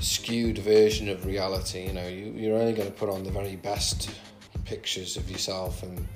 skewed 0.00 0.58
version 0.58 1.08
of 1.08 1.26
reality. 1.26 1.86
You 1.86 1.92
know, 1.92 2.06
you, 2.06 2.32
you're 2.36 2.58
only 2.58 2.72
going 2.72 2.88
to 2.88 2.94
put 2.94 3.08
on 3.08 3.24
the 3.24 3.30
very 3.30 3.56
best 3.56 4.10
pictures 4.64 5.16
of 5.16 5.30
yourself 5.30 5.82
and 5.82 6.06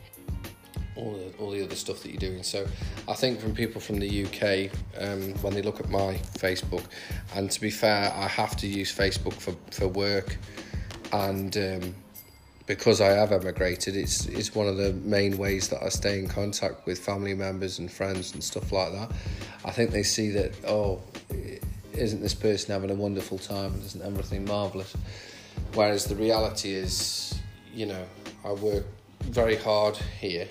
all 0.97 1.13
the, 1.13 1.37
all 1.39 1.51
the 1.51 1.63
other 1.63 1.77
stuff 1.77 2.03
that 2.03 2.11
you're 2.11 2.19
doing. 2.19 2.43
So 2.43 2.67
I 3.09 3.15
think 3.15 3.41
from 3.41 3.55
people 3.55 3.81
from 3.81 3.99
the 3.99 4.25
UK, 4.25 4.73
um, 5.01 5.35
when 5.43 5.55
they 5.55 5.63
look 5.63 5.81
at 5.81 5.89
my 5.89 6.15
Facebook, 6.39 6.85
and 7.35 7.51
to 7.51 7.61
be 7.61 7.71
fair, 7.71 8.13
I 8.15 8.27
have 8.29 8.57
to 8.59 8.67
use 8.67 8.95
Facebook 8.95 9.35
for, 9.35 9.55
for 9.71 9.89
work 9.89 10.37
and 11.13 11.57
um, 11.57 11.95
because 12.67 13.01
I 13.01 13.09
have 13.09 13.33
emigrated, 13.33 13.97
it's 13.97 14.27
it's 14.27 14.55
one 14.55 14.69
of 14.69 14.77
the 14.77 14.93
main 14.93 15.39
ways 15.39 15.69
that 15.69 15.83
I 15.83 15.89
stay 15.89 16.19
in 16.19 16.29
contact 16.29 16.87
with 16.87 16.99
family 16.99 17.35
members 17.35 17.79
and 17.79 17.91
friends 17.91 18.33
and 18.35 18.43
stuff 18.43 18.73
like 18.73 18.93
that. 18.93 19.11
I 19.65 19.71
think 19.71 19.91
they 19.91 20.03
see 20.03 20.31
that 20.31 20.55
oh, 20.67 21.01
isn't 21.93 22.23
this 22.23 22.35
person 22.35 22.73
having 22.73 22.91
a 22.91 22.95
wonderful 22.95 23.39
time? 23.39 23.75
and 23.75 23.83
Isn't 23.85 24.03
everything 24.03 24.45
marvelous? 24.45 24.95
Whereas 25.75 26.05
the 26.05 26.17
reality 26.17 26.73
is, 26.73 27.39
you 27.73 27.87
know, 27.87 28.05
I 28.45 28.53
work 28.53 28.85
very 29.25 29.57
hard 29.57 29.97
here, 29.97 30.49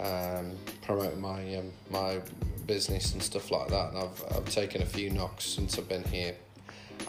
um, 0.00 0.56
promoting 0.82 1.20
my 1.20 1.56
um, 1.56 1.72
my 1.90 2.20
business 2.66 3.12
and 3.12 3.22
stuff 3.22 3.50
like 3.50 3.68
that, 3.68 3.90
and 3.90 3.98
I've 3.98 4.24
I've 4.36 4.48
taken 4.48 4.82
a 4.82 4.86
few 4.86 5.10
knocks 5.10 5.44
since 5.44 5.78
I've 5.78 5.88
been 5.88 6.04
here, 6.04 6.34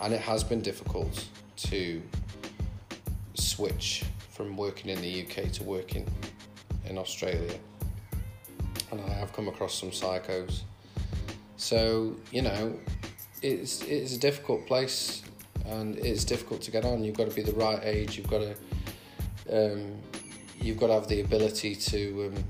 and 0.01 0.13
it 0.13 0.22
has 0.22 0.43
been 0.43 0.62
difficult 0.62 1.27
to 1.55 2.01
switch 3.43 4.03
from 4.29 4.57
working 4.57 4.89
in 4.89 5.01
the 5.01 5.21
UK 5.23 5.51
to 5.53 5.63
working 5.63 6.07
in 6.85 6.97
Australia. 6.97 7.53
And 8.91 9.01
I 9.01 9.13
have 9.13 9.33
come 9.33 9.47
across 9.47 9.79
some 9.79 9.91
psychos. 9.91 10.62
So, 11.57 12.15
you 12.31 12.41
know, 12.41 12.79
it's 13.41 13.81
it's 13.83 14.15
a 14.15 14.19
difficult 14.19 14.65
place 14.65 15.23
and 15.65 15.97
it's 15.97 16.23
difficult 16.23 16.62
to 16.63 16.71
get 16.71 16.85
on. 16.85 17.03
You've 17.03 17.17
got 17.17 17.29
to 17.29 17.35
be 17.35 17.41
the 17.41 17.53
right 17.53 17.79
age, 17.83 18.17
you've 18.17 18.29
got 18.29 18.41
to 18.41 18.55
um, 19.51 20.00
you've 20.59 20.79
got 20.79 20.88
to 20.88 20.93
have 20.93 21.07
the 21.07 21.21
ability 21.21 21.75
to 21.75 22.27
um, 22.27 22.43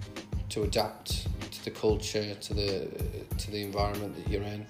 to 0.49 0.63
adapt 0.63 1.27
to 1.51 1.63
the 1.65 1.71
culture, 1.71 2.35
to 2.35 2.53
the 2.53 2.87
to 3.37 3.51
the 3.51 3.61
environment 3.61 4.15
that 4.15 4.31
you're 4.31 4.43
in. 4.43 4.65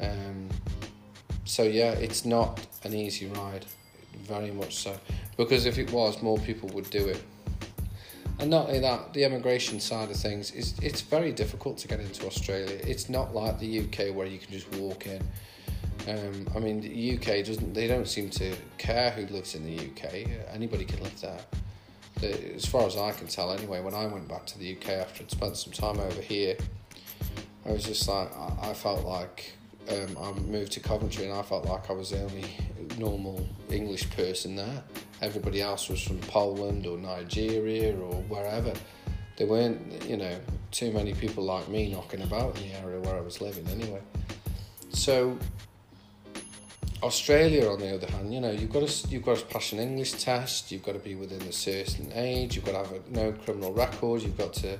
Um, 0.00 0.48
so 1.44 1.62
yeah, 1.62 1.92
it's 1.92 2.24
not 2.24 2.66
an 2.84 2.94
easy 2.94 3.26
ride, 3.26 3.66
very 4.24 4.50
much 4.50 4.76
so 4.76 4.98
because 5.38 5.64
if 5.64 5.78
it 5.78 5.90
was, 5.90 6.20
more 6.20 6.36
people 6.38 6.68
would 6.70 6.90
do 6.90 7.06
it. 7.06 7.22
And 8.40 8.50
not 8.50 8.66
only 8.66 8.80
that, 8.80 9.14
the 9.14 9.24
immigration 9.24 9.80
side 9.80 10.10
of 10.10 10.16
things 10.16 10.52
is 10.52 10.74
it's 10.82 11.00
very 11.00 11.32
difficult 11.32 11.78
to 11.78 11.88
get 11.88 12.00
into 12.00 12.26
Australia. 12.26 12.78
It's 12.84 13.08
not 13.08 13.34
like 13.34 13.58
the 13.58 13.80
UK 13.80 14.14
where 14.14 14.26
you 14.26 14.38
can 14.38 14.52
just 14.52 14.70
walk 14.76 15.06
in. 15.06 15.22
Um, 16.08 16.48
I 16.54 16.58
mean, 16.58 16.80
the 16.80 17.16
UK 17.16 17.44
doesn't. 17.44 17.72
They 17.72 17.88
don't 17.88 18.06
seem 18.06 18.30
to 18.30 18.54
care 18.78 19.10
who 19.10 19.26
lives 19.32 19.54
in 19.54 19.64
the 19.64 19.76
UK. 19.86 20.28
Anybody 20.52 20.84
can 20.84 21.02
live 21.02 21.20
there. 21.20 21.40
The, 22.20 22.54
as 22.54 22.64
far 22.64 22.82
as 22.82 22.96
I 22.96 23.12
can 23.12 23.26
tell, 23.26 23.52
anyway. 23.52 23.80
When 23.80 23.94
I 23.94 24.06
went 24.06 24.28
back 24.28 24.46
to 24.46 24.58
the 24.58 24.76
UK 24.76 24.88
after 24.90 25.22
I'd 25.22 25.30
spent 25.30 25.56
some 25.56 25.72
time 25.72 26.00
over 26.00 26.20
here, 26.20 26.56
I 27.66 27.72
was 27.72 27.84
just 27.84 28.08
like 28.08 28.34
I, 28.36 28.70
I 28.70 28.74
felt 28.74 29.04
like 29.04 29.52
um, 29.90 30.18
I 30.20 30.32
moved 30.40 30.72
to 30.72 30.80
Coventry 30.80 31.24
and 31.24 31.32
I 31.32 31.42
felt 31.42 31.64
like 31.64 31.88
I 31.88 31.92
was 31.92 32.10
the 32.10 32.22
only 32.22 32.44
normal 32.98 33.46
English 33.70 34.10
person 34.10 34.56
there. 34.56 34.82
Everybody 35.22 35.62
else 35.62 35.88
was 35.88 36.02
from 36.02 36.18
Poland 36.20 36.86
or 36.86 36.98
Nigeria 36.98 37.96
or 37.96 38.14
wherever. 38.22 38.72
There 39.36 39.46
weren't, 39.46 40.04
you 40.04 40.16
know, 40.16 40.38
too 40.70 40.92
many 40.92 41.14
people 41.14 41.44
like 41.44 41.68
me 41.68 41.92
knocking 41.92 42.22
about 42.22 42.56
in 42.58 42.68
the 42.68 42.74
area 42.74 43.00
where 43.00 43.16
I 43.16 43.20
was 43.20 43.40
living 43.40 43.66
anyway. 43.68 44.02
So 44.90 45.38
Australia, 47.02 47.70
on 47.70 47.78
the 47.78 47.94
other 47.94 48.10
hand, 48.10 48.34
you 48.34 48.40
know, 48.40 48.50
you've 48.50 48.72
got 48.72 48.86
to 48.86 49.08
you've 49.08 49.24
got 49.24 49.38
to 49.38 49.46
pass 49.46 49.72
an 49.72 49.78
English 49.78 50.12
test. 50.12 50.72
You've 50.72 50.82
got 50.82 50.92
to 50.92 50.98
be 50.98 51.14
within 51.14 51.42
a 51.42 51.52
certain 51.52 52.10
age. 52.14 52.56
You've 52.56 52.64
got 52.64 52.72
to 52.72 52.78
have 52.78 52.92
a, 52.92 53.00
no 53.10 53.32
criminal 53.32 53.72
record. 53.72 54.22
You've 54.22 54.36
got 54.36 54.52
to 54.54 54.78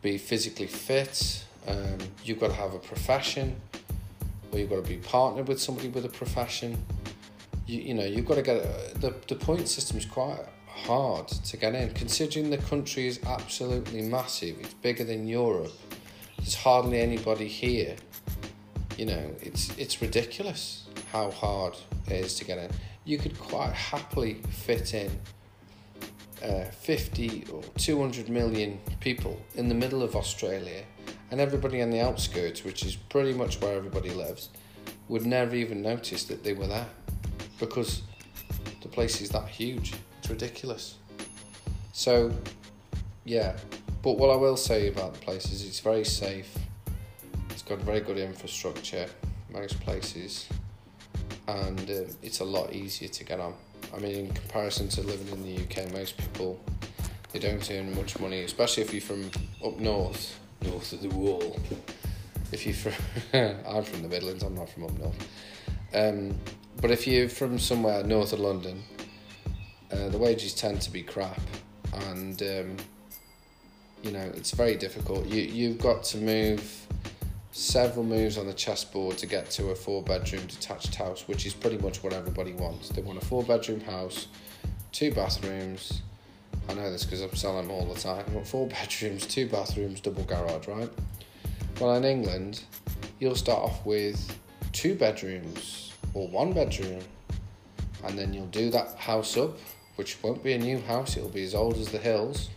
be 0.00 0.16
physically 0.16 0.68
fit. 0.68 1.44
Um, 1.66 1.98
you've 2.24 2.38
got 2.38 2.48
to 2.48 2.54
have 2.54 2.74
a 2.74 2.78
profession 2.78 3.56
or 4.56 4.60
you've 4.60 4.70
got 4.70 4.82
to 4.82 4.88
be 4.88 4.96
partnered 4.96 5.48
with 5.48 5.60
somebody 5.60 5.88
with 5.88 6.04
a 6.04 6.08
profession. 6.08 6.82
You, 7.66 7.80
you 7.80 7.94
know, 7.94 8.04
you've 8.04 8.26
got 8.26 8.36
to 8.36 8.42
get 8.42 8.62
the 9.00 9.14
the 9.28 9.34
point 9.34 9.68
system 9.68 9.98
is 9.98 10.06
quite 10.06 10.40
hard 10.66 11.28
to 11.28 11.56
get 11.56 11.74
in, 11.74 11.92
considering 11.94 12.50
the 12.50 12.58
country 12.58 13.06
is 13.06 13.20
absolutely 13.26 14.02
massive. 14.02 14.58
It's 14.60 14.74
bigger 14.74 15.04
than 15.04 15.26
Europe. 15.26 15.72
There's 16.38 16.54
hardly 16.54 17.00
anybody 17.00 17.48
here. 17.48 17.96
You 18.96 19.06
know, 19.06 19.30
it's 19.40 19.76
it's 19.76 20.00
ridiculous 20.00 20.86
how 21.12 21.30
hard 21.30 21.74
it 22.06 22.12
is 22.12 22.34
to 22.36 22.44
get 22.44 22.58
in. 22.58 22.70
You 23.04 23.18
could 23.18 23.38
quite 23.38 23.72
happily 23.72 24.40
fit 24.50 24.94
in 24.94 25.10
uh, 26.42 26.64
50 26.64 27.44
or 27.52 27.62
200 27.78 28.28
million 28.28 28.78
people 29.00 29.40
in 29.54 29.68
the 29.68 29.74
middle 29.74 30.02
of 30.02 30.16
Australia 30.16 30.82
and 31.30 31.40
everybody 31.40 31.82
on 31.82 31.90
the 31.90 32.00
outskirts, 32.00 32.64
which 32.64 32.84
is 32.84 32.96
pretty 32.96 33.32
much 33.32 33.60
where 33.60 33.76
everybody 33.76 34.10
lives, 34.10 34.50
would 35.08 35.26
never 35.26 35.54
even 35.54 35.82
notice 35.82 36.24
that 36.24 36.44
they 36.44 36.52
were 36.52 36.66
there 36.66 36.86
because 37.58 38.02
the 38.82 38.88
place 38.88 39.20
is 39.20 39.30
that 39.30 39.48
huge. 39.48 39.94
It's 40.18 40.30
ridiculous. 40.30 40.96
So, 41.92 42.32
yeah. 43.24 43.56
But 44.02 44.18
what 44.18 44.30
I 44.30 44.36
will 44.36 44.56
say 44.56 44.88
about 44.88 45.14
the 45.14 45.20
place 45.20 45.50
is 45.52 45.64
it's 45.64 45.80
very 45.80 46.04
safe. 46.04 46.56
It's 47.50 47.62
got 47.62 47.78
very 47.78 48.00
good 48.00 48.18
infrastructure. 48.18 49.06
most 49.50 49.80
places, 49.80 50.46
and 51.48 51.80
um, 51.80 52.06
it's 52.22 52.40
a 52.40 52.44
lot 52.44 52.72
easier 52.72 53.08
to 53.08 53.24
get 53.24 53.40
on. 53.40 53.54
I 53.94 53.98
mean, 53.98 54.26
in 54.26 54.32
comparison 54.32 54.88
to 54.90 55.02
living 55.02 55.28
in 55.28 55.42
the 55.42 55.62
UK, 55.62 55.90
most 55.92 56.16
people 56.18 56.60
they 57.32 57.38
don't 57.38 57.70
earn 57.70 57.94
much 57.94 58.18
money, 58.18 58.42
especially 58.42 58.82
if 58.82 58.92
you're 58.92 59.02
from 59.02 59.30
up 59.64 59.78
north, 59.78 60.38
north 60.62 60.92
of 60.92 61.02
the 61.02 61.08
wall. 61.08 61.58
If 62.52 62.66
you're 62.66 62.74
from, 62.74 62.92
I'm 63.66 63.82
from 63.82 64.02
the 64.02 64.08
Midlands. 64.08 64.42
I'm 64.42 64.54
not 64.54 64.68
from 64.68 64.84
up 64.84 64.98
north. 64.98 65.28
Um, 65.94 66.38
but 66.80 66.90
if 66.90 67.06
you're 67.06 67.28
from 67.28 67.58
somewhere 67.58 68.02
north 68.04 68.32
of 68.32 68.40
London, 68.40 68.82
uh, 69.90 70.08
the 70.08 70.18
wages 70.18 70.54
tend 70.54 70.80
to 70.82 70.90
be 70.90 71.02
crap, 71.02 71.40
and 72.10 72.40
um, 72.42 72.76
you 74.02 74.12
know 74.12 74.30
it's 74.34 74.50
very 74.50 74.76
difficult. 74.76 75.26
You 75.26 75.42
you've 75.42 75.78
got 75.78 76.02
to 76.04 76.18
move 76.18 76.86
several 77.52 78.04
moves 78.04 78.36
on 78.36 78.46
the 78.46 78.52
chessboard 78.52 79.16
to 79.16 79.26
get 79.26 79.48
to 79.50 79.70
a 79.70 79.74
four 79.74 80.02
bedroom 80.02 80.46
detached 80.46 80.94
house, 80.94 81.26
which 81.26 81.46
is 81.46 81.54
pretty 81.54 81.78
much 81.78 82.02
what 82.02 82.12
everybody 82.12 82.52
wants. 82.52 82.90
They 82.90 83.00
want 83.00 83.22
a 83.22 83.24
four 83.24 83.42
bedroom 83.42 83.80
house, 83.80 84.28
two 84.92 85.12
bathrooms. 85.12 86.02
I 86.68 86.74
know 86.74 86.90
this 86.90 87.04
because 87.04 87.22
I'm 87.22 87.34
selling 87.34 87.66
them 87.66 87.70
all 87.70 87.84
the 87.92 87.98
time. 88.00 88.24
Want 88.32 88.46
four 88.46 88.66
bedrooms, 88.68 89.26
two 89.26 89.48
bathrooms, 89.48 90.00
double 90.00 90.24
garage, 90.24 90.68
right? 90.68 90.90
Well, 91.80 91.94
in 91.94 92.04
England, 92.04 92.62
you'll 93.18 93.34
start 93.36 93.62
off 93.62 93.84
with 93.84 94.38
two 94.72 94.94
bedrooms 94.94 95.92
or 96.14 96.28
one 96.28 96.52
bedroom, 96.52 97.02
and 98.04 98.18
then 98.18 98.32
you'll 98.32 98.46
do 98.46 98.70
that 98.70 98.96
house 98.96 99.36
up, 99.36 99.58
which 99.96 100.22
won't 100.22 100.42
be 100.42 100.52
a 100.52 100.58
new 100.58 100.80
house, 100.80 101.16
it'll 101.16 101.28
be 101.28 101.44
as 101.44 101.54
old 101.54 101.76
as 101.76 101.90
the 101.90 101.98
hills. 101.98 102.50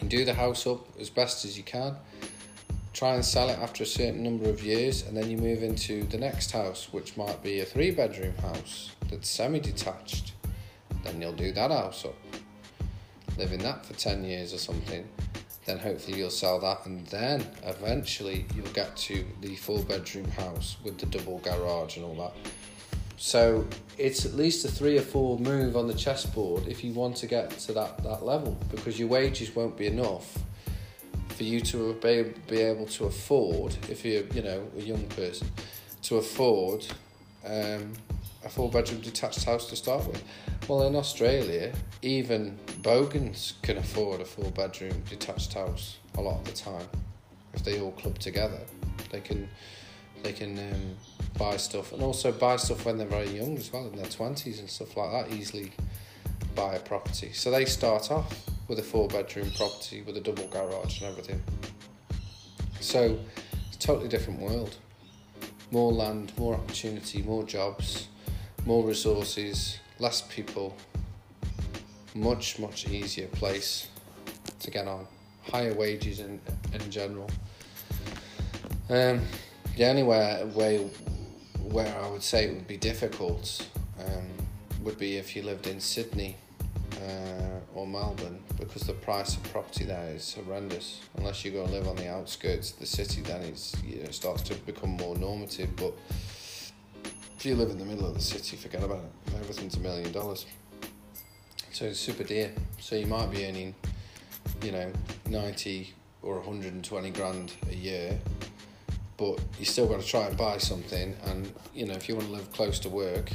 And 0.00 0.10
do 0.10 0.24
the 0.24 0.34
house 0.34 0.66
up 0.66 0.84
as 0.98 1.10
best 1.10 1.44
as 1.44 1.56
you 1.56 1.62
can 1.62 1.96
try 2.92 3.14
and 3.14 3.24
sell 3.24 3.48
it 3.48 3.58
after 3.58 3.82
a 3.82 3.86
certain 3.86 4.22
number 4.22 4.48
of 4.48 4.62
years, 4.62 5.02
and 5.06 5.16
then 5.16 5.28
you 5.30 5.36
move 5.36 5.62
into 5.62 6.04
the 6.04 6.18
next 6.18 6.52
house, 6.52 6.92
which 6.92 7.16
might 7.16 7.42
be 7.42 7.58
a 7.58 7.64
three 7.64 7.90
bedroom 7.90 8.32
house 8.36 8.92
that's 9.10 9.28
semi 9.28 9.58
detached. 9.58 10.34
Then 11.02 11.20
you'll 11.20 11.32
do 11.32 11.52
that 11.52 11.70
house 11.70 12.04
up, 12.04 12.14
live 13.38 13.52
in 13.52 13.60
that 13.60 13.84
for 13.84 13.94
10 13.94 14.24
years 14.24 14.52
or 14.52 14.58
something. 14.58 15.08
Then 15.64 15.78
hopefully 15.78 16.18
you'll 16.18 16.30
sell 16.30 16.58
that, 16.60 16.86
and 16.86 17.06
then 17.06 17.46
eventually 17.62 18.46
you'll 18.54 18.66
get 18.72 18.96
to 18.96 19.24
the 19.40 19.54
four 19.56 19.80
bedroom 19.84 20.28
house 20.32 20.76
with 20.82 20.98
the 20.98 21.06
double 21.06 21.38
garage 21.38 21.96
and 21.96 22.04
all 22.04 22.16
that. 22.16 22.32
So 23.16 23.64
it's 23.98 24.26
at 24.26 24.34
least 24.34 24.64
a 24.64 24.68
three 24.68 24.98
or 24.98 25.02
four 25.02 25.38
move 25.38 25.76
on 25.76 25.86
the 25.86 25.94
chessboard 25.94 26.66
if 26.66 26.82
you 26.82 26.92
want 26.92 27.14
to 27.18 27.28
get 27.28 27.50
to 27.50 27.72
that, 27.74 28.02
that 28.02 28.24
level 28.24 28.58
because 28.72 28.98
your 28.98 29.06
wages 29.06 29.54
won't 29.54 29.76
be 29.76 29.86
enough 29.86 30.36
for 31.28 31.44
you 31.44 31.60
to 31.60 31.94
be, 31.94 32.34
be 32.48 32.60
able 32.60 32.86
to 32.86 33.04
afford, 33.04 33.76
if 33.88 34.04
you're 34.04 34.24
you 34.34 34.42
know 34.42 34.68
a 34.76 34.80
young 34.80 35.04
person, 35.08 35.48
to 36.02 36.16
afford 36.16 36.84
um, 37.46 37.92
a 38.44 38.48
four 38.48 38.70
bedroom 38.70 39.00
detached 39.00 39.44
house 39.44 39.68
to 39.70 39.76
start 39.76 40.06
with. 40.06 40.22
Well, 40.68 40.86
in 40.86 40.96
Australia, 40.96 41.72
even 42.02 42.58
bogans 42.82 43.54
can 43.62 43.78
afford 43.78 44.20
a 44.20 44.24
four 44.24 44.50
bedroom 44.50 45.02
detached 45.08 45.54
house 45.54 45.98
a 46.16 46.20
lot 46.20 46.38
of 46.38 46.44
the 46.44 46.52
time. 46.52 46.86
If 47.54 47.64
they 47.64 47.80
all 47.80 47.92
club 47.92 48.18
together, 48.18 48.60
they 49.10 49.20
can 49.20 49.48
they 50.22 50.32
can 50.32 50.58
um, 50.58 50.96
buy 51.38 51.56
stuff 51.56 51.92
and 51.92 52.02
also 52.02 52.30
buy 52.32 52.56
stuff 52.56 52.84
when 52.84 52.96
they're 52.98 53.06
very 53.06 53.28
young 53.30 53.56
as 53.56 53.72
well, 53.72 53.86
in 53.86 53.96
their 53.96 54.06
twenties 54.06 54.58
and 54.60 54.68
stuff 54.68 54.96
like 54.96 55.10
that. 55.10 55.36
Easily 55.36 55.72
buy 56.54 56.74
a 56.74 56.80
property. 56.80 57.32
So 57.32 57.50
they 57.50 57.64
start 57.64 58.10
off 58.10 58.44
with 58.68 58.78
a 58.78 58.82
four 58.82 59.08
bedroom 59.08 59.50
property 59.56 60.02
with 60.02 60.16
a 60.16 60.20
double 60.20 60.46
garage 60.48 61.00
and 61.00 61.10
everything. 61.10 61.42
So 62.80 63.18
it's 63.68 63.76
a 63.76 63.78
totally 63.78 64.08
different 64.08 64.40
world. 64.40 64.76
More 65.70 65.92
land, 65.92 66.32
more 66.36 66.54
opportunity, 66.54 67.22
more 67.22 67.44
jobs, 67.44 68.08
more 68.66 68.86
resources, 68.86 69.78
less 69.98 70.22
people, 70.22 70.76
much, 72.14 72.58
much 72.58 72.88
easier 72.88 73.26
place 73.28 73.88
to 74.60 74.70
get 74.70 74.86
on. 74.86 75.06
Higher 75.50 75.74
wages 75.74 76.20
in, 76.20 76.40
in 76.72 76.90
general. 76.90 77.30
Um, 78.88 79.22
the 79.76 79.86
only 79.86 80.02
way, 80.02 80.44
way 80.54 80.90
where 81.62 81.96
I 81.98 82.08
would 82.08 82.22
say 82.22 82.46
it 82.46 82.54
would 82.54 82.68
be 82.68 82.76
difficult 82.76 83.66
um, 83.98 84.28
would 84.82 84.98
be 84.98 85.16
if 85.16 85.34
you 85.34 85.42
lived 85.42 85.66
in 85.66 85.80
Sydney 85.80 86.36
uh, 87.02 87.60
or 87.74 87.86
Melbourne 87.86 88.42
because 88.58 88.82
the 88.82 88.92
price 88.92 89.36
of 89.36 89.42
property 89.44 89.84
there 89.84 90.12
is 90.14 90.34
horrendous. 90.34 91.00
Unless 91.16 91.44
you 91.44 91.52
go 91.52 91.64
live 91.64 91.88
on 91.88 91.96
the 91.96 92.08
outskirts 92.08 92.72
of 92.72 92.78
the 92.78 92.86
city, 92.86 93.22
then 93.22 93.42
it's, 93.42 93.74
you 93.84 93.96
know, 93.96 94.04
it 94.04 94.14
starts 94.14 94.42
to 94.42 94.54
become 94.54 94.90
more 94.90 95.16
normative. 95.16 95.74
But 95.76 95.94
if 97.36 97.46
you 97.46 97.56
live 97.56 97.70
in 97.70 97.78
the 97.78 97.84
middle 97.84 98.06
of 98.06 98.14
the 98.14 98.20
city, 98.20 98.56
forget 98.56 98.82
about 98.82 99.00
it. 99.00 99.34
Everything's 99.34 99.76
a 99.76 99.80
million 99.80 100.12
dollars. 100.12 100.46
So 101.72 101.86
it's 101.86 101.98
super 101.98 102.22
dear. 102.22 102.52
So 102.80 102.96
you 102.96 103.06
might 103.06 103.30
be 103.30 103.46
earning, 103.46 103.74
you 104.62 104.72
know, 104.72 104.92
90 105.30 105.90
or 106.20 106.34
120 106.36 107.10
grand 107.12 107.54
a 107.70 107.74
year, 107.74 108.18
but 109.16 109.40
you 109.58 109.64
still 109.64 109.86
got 109.86 110.02
to 110.02 110.06
try 110.06 110.26
and 110.26 110.36
buy 110.36 110.58
something. 110.58 111.16
And, 111.24 111.50
you 111.74 111.86
know, 111.86 111.94
if 111.94 112.10
you 112.10 112.14
want 112.14 112.26
to 112.26 112.32
live 112.34 112.52
close 112.52 112.78
to 112.80 112.90
work, 112.90 113.32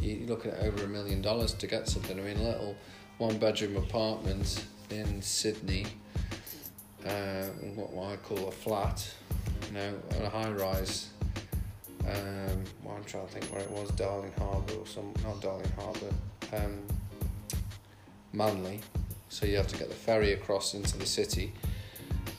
you're 0.00 0.26
looking 0.26 0.52
at 0.52 0.60
over 0.60 0.84
a 0.84 0.88
million 0.88 1.20
dollars 1.20 1.52
to 1.52 1.66
get 1.66 1.86
something. 1.86 2.18
I 2.18 2.22
mean, 2.22 2.38
a 2.38 2.44
little 2.44 2.76
one 3.18 3.36
bedroom 3.36 3.76
apartment 3.76 4.64
in 4.88 5.20
Sydney, 5.20 5.84
uh, 7.04 7.44
what 7.74 8.10
I 8.10 8.16
call 8.16 8.48
a 8.48 8.52
flat, 8.52 9.06
you 9.66 9.74
know, 9.74 9.94
a 10.22 10.30
high 10.30 10.50
rise. 10.50 11.10
Um, 12.08 12.64
well, 12.82 12.96
I'm 12.96 13.04
trying 13.04 13.26
to 13.26 13.32
think 13.34 13.52
where 13.52 13.60
it 13.60 13.70
was, 13.70 13.90
Darling 13.90 14.32
Harbour 14.38 14.74
or 14.74 14.86
some, 14.86 15.12
not 15.22 15.42
Darling 15.42 15.70
Harbour, 15.76 16.14
um, 16.54 16.80
Manly. 18.36 18.80
So 19.30 19.46
you 19.46 19.56
have 19.56 19.66
to 19.68 19.76
get 19.76 19.88
the 19.88 19.94
ferry 19.94 20.32
across 20.34 20.74
into 20.74 20.98
the 20.98 21.06
city. 21.06 21.52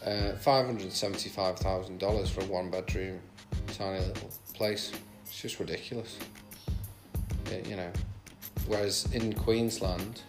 Uh, 0.05 0.33
$575,000 0.39 2.29
for 2.29 2.41
a 2.41 2.45
one 2.45 2.69
bedroom, 2.69 3.19
tiny 3.73 3.99
little 4.05 4.29
place. 4.53 4.91
It's 5.25 5.41
just 5.41 5.59
ridiculous. 5.59 6.17
It, 7.51 7.67
you 7.67 7.75
know, 7.75 7.91
whereas 8.67 9.11
in 9.11 9.33
Queensland, 9.33 10.21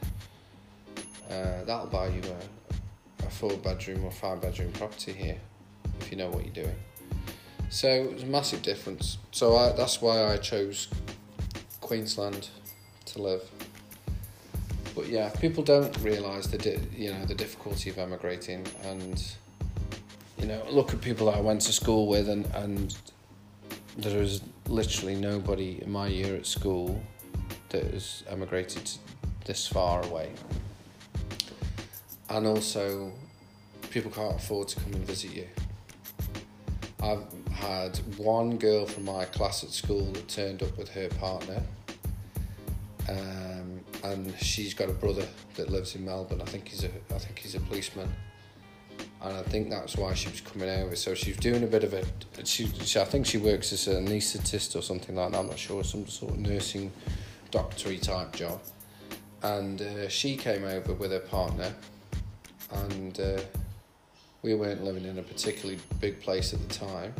uh, 1.31 1.65
that'll 1.65 1.87
buy 1.87 2.09
you 2.09 2.23
a, 2.23 3.27
a 3.27 3.31
four 3.31 3.57
bedroom 3.59 4.05
or 4.05 4.11
five 4.11 4.41
bedroom 4.41 4.73
property 4.73 5.13
here 5.13 5.39
if 6.01 6.11
you 6.11 6.17
know 6.17 6.31
what 6.31 6.45
you're 6.45 6.65
doing. 6.65 6.77
So 7.69 7.89
it's 7.89 8.23
a 8.23 8.27
massive 8.27 8.63
difference. 8.63 9.19
So 9.33 9.57
I, 9.57 9.73
that's 9.73 10.01
why 10.01 10.25
I 10.25 10.39
chose 10.39 10.89
Queensland 11.81 12.49
to 13.07 13.23
live. 13.23 13.43
But 14.99 15.09
yeah, 15.09 15.31
people 15.31 15.63
don't 15.63 15.97
realise 15.99 16.49
the 16.49 16.59
di- 16.59 16.81
you 16.93 17.13
know 17.13 17.25
the 17.25 17.35
difficulty 17.35 17.89
of 17.91 17.99
emigrating, 17.99 18.67
and 18.85 19.25
you 20.39 20.47
know 20.47 20.61
look 20.71 20.93
at 20.93 21.01
people 21.01 21.27
that 21.27 21.37
I 21.37 21.41
went 21.41 21.61
to 21.63 21.73
school 21.73 22.09
with, 22.09 22.29
and 22.29 22.45
and 22.55 22.97
there 23.97 24.21
is 24.21 24.43
literally 24.67 25.15
nobody 25.15 25.81
in 25.83 25.91
my 25.91 26.09
year 26.09 26.35
at 26.35 26.47
school 26.47 27.01
that 27.69 27.85
has 27.93 28.25
emigrated 28.29 28.91
this 29.45 29.67
far 29.67 30.05
away 30.05 30.31
and 32.31 32.47
also 32.47 33.13
people 33.91 34.11
can't 34.11 34.37
afford 34.37 34.69
to 34.69 34.81
come 34.81 34.93
and 34.93 35.05
visit 35.07 35.35
you. 35.35 35.47
I've 37.03 37.25
had 37.53 37.97
one 38.19 38.59
girl 38.59 38.87
from 38.87 39.05
my 39.05 39.25
class 39.27 39.65
at 39.65 39.71
school 39.71 40.05
that 40.13 40.29
turned 40.29 40.63
up 40.63 40.77
with 40.77 40.91
her 40.91 41.09
partner, 41.09 41.63
um, 43.09 43.81
and 44.05 44.35
she's 44.39 44.75
got 44.75 44.89
a 44.89 44.93
brother 44.93 45.27
that 45.55 45.71
lives 45.71 45.95
in 45.95 46.05
Melbourne. 46.05 46.43
I 46.43 46.45
think 46.45 46.69
he's 46.69 46.85
a 46.85 46.91
I 47.11 47.19
think 47.19 47.39
he's 47.39 47.55
a 47.55 47.61
policeman, 47.61 48.09
and 49.23 49.37
I 49.37 49.43
think 49.43 49.71
that's 49.71 49.97
why 49.97 50.15
she 50.15 50.29
was 50.31 50.41
coming 50.41 50.69
over. 50.69 50.95
So 50.97 51.15
she's 51.15 51.37
doing 51.37 51.65
a 51.65 51.67
bit 51.67 51.85
of 51.85 51.95
a 51.95 52.05
she, 52.45 52.67
she 52.67 53.01
I 53.01 53.05
think 53.05 53.27
she 53.27 53.39
works 53.39 53.73
as 53.73 53.87
an 53.89 54.07
anaesthetist 54.07 54.77
or 54.77 54.83
something 54.83 55.17
like 55.17 55.33
that. 55.33 55.39
I'm 55.39 55.47
not 55.47 55.59
sure 55.59 55.83
some 55.85 56.07
sort 56.07 56.33
of 56.33 56.39
nursing, 56.39 56.93
doctory 57.51 57.99
type 57.99 58.33
job, 58.35 58.61
and 59.43 59.81
uh, 59.81 60.09
she 60.09 60.37
came 60.37 60.65
over 60.65 60.93
with 60.93 61.11
her 61.13 61.21
partner 61.21 61.73
and 62.73 63.19
uh, 63.21 63.41
we 64.43 64.55
weren't 64.55 64.85
living 64.85 65.05
in 65.05 65.19
a 65.19 65.23
particularly 65.23 65.81
big 66.01 66.21
place 66.21 66.53
at 66.53 66.61
the 66.69 66.75
time, 66.75 67.15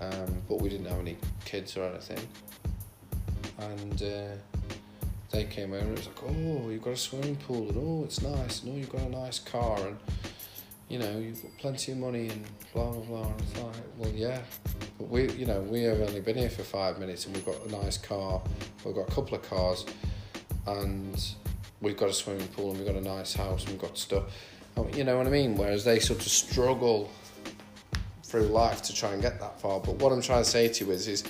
um, 0.00 0.42
but 0.48 0.60
we 0.60 0.68
didn't 0.68 0.86
have 0.86 1.00
any 1.00 1.16
kids 1.44 1.76
or 1.76 1.84
anything. 1.84 2.26
And 3.58 4.02
uh, 4.02 4.55
they 5.36 5.44
came 5.44 5.72
over 5.72 5.84
it 5.84 5.98
was 5.98 6.06
like, 6.06 6.22
oh, 6.24 6.70
you've 6.70 6.82
got 6.82 6.94
a 6.94 6.96
swimming 6.96 7.36
pool, 7.36 7.68
and 7.68 7.76
oh, 7.76 8.04
it's 8.04 8.22
nice, 8.22 8.62
and 8.62 8.72
oh, 8.72 8.76
you've 8.76 8.90
got 8.90 9.02
a 9.02 9.08
nice 9.10 9.38
car, 9.38 9.78
and 9.86 9.98
you 10.88 10.98
know, 10.98 11.18
you've 11.18 11.42
got 11.42 11.56
plenty 11.58 11.92
of 11.92 11.98
money, 11.98 12.28
and 12.28 12.44
blah 12.72 12.90
blah 12.90 13.02
blah. 13.02 13.26
And 13.30 13.40
it's 13.40 13.60
like, 13.60 13.74
well, 13.98 14.10
yeah, 14.10 14.40
but 14.98 15.08
we, 15.08 15.30
you 15.32 15.46
know, 15.46 15.60
we 15.60 15.82
have 15.82 16.00
only 16.00 16.20
been 16.20 16.36
here 16.36 16.50
for 16.50 16.62
five 16.62 16.98
minutes, 16.98 17.26
and 17.26 17.34
we've 17.34 17.44
got 17.44 17.64
a 17.66 17.70
nice 17.70 17.98
car, 17.98 18.40
we've 18.84 18.94
got 18.94 19.08
a 19.08 19.12
couple 19.12 19.36
of 19.36 19.42
cars, 19.42 19.84
and 20.66 21.34
we've 21.80 21.96
got 21.96 22.08
a 22.08 22.12
swimming 22.12 22.48
pool 22.48 22.70
and 22.70 22.78
we've 22.78 22.86
got 22.86 22.96
a 22.96 23.00
nice 23.00 23.34
house 23.34 23.62
and 23.62 23.72
we've 23.72 23.80
got 23.80 23.98
stuff. 23.98 24.24
You 24.94 25.04
know 25.04 25.16
what 25.16 25.26
I 25.26 25.30
mean? 25.30 25.56
Whereas 25.56 25.84
they 25.84 25.98
sort 25.98 26.20
of 26.20 26.26
struggle 26.26 27.10
through 28.24 28.42
life 28.42 28.82
to 28.82 28.94
try 28.94 29.12
and 29.12 29.22
get 29.22 29.40
that 29.40 29.60
far. 29.60 29.80
But 29.80 29.96
what 29.96 30.12
I'm 30.12 30.20
trying 30.20 30.42
to 30.42 30.50
say 30.50 30.68
to 30.68 30.84
you 30.84 30.90
is, 30.90 31.08
is 31.08 31.24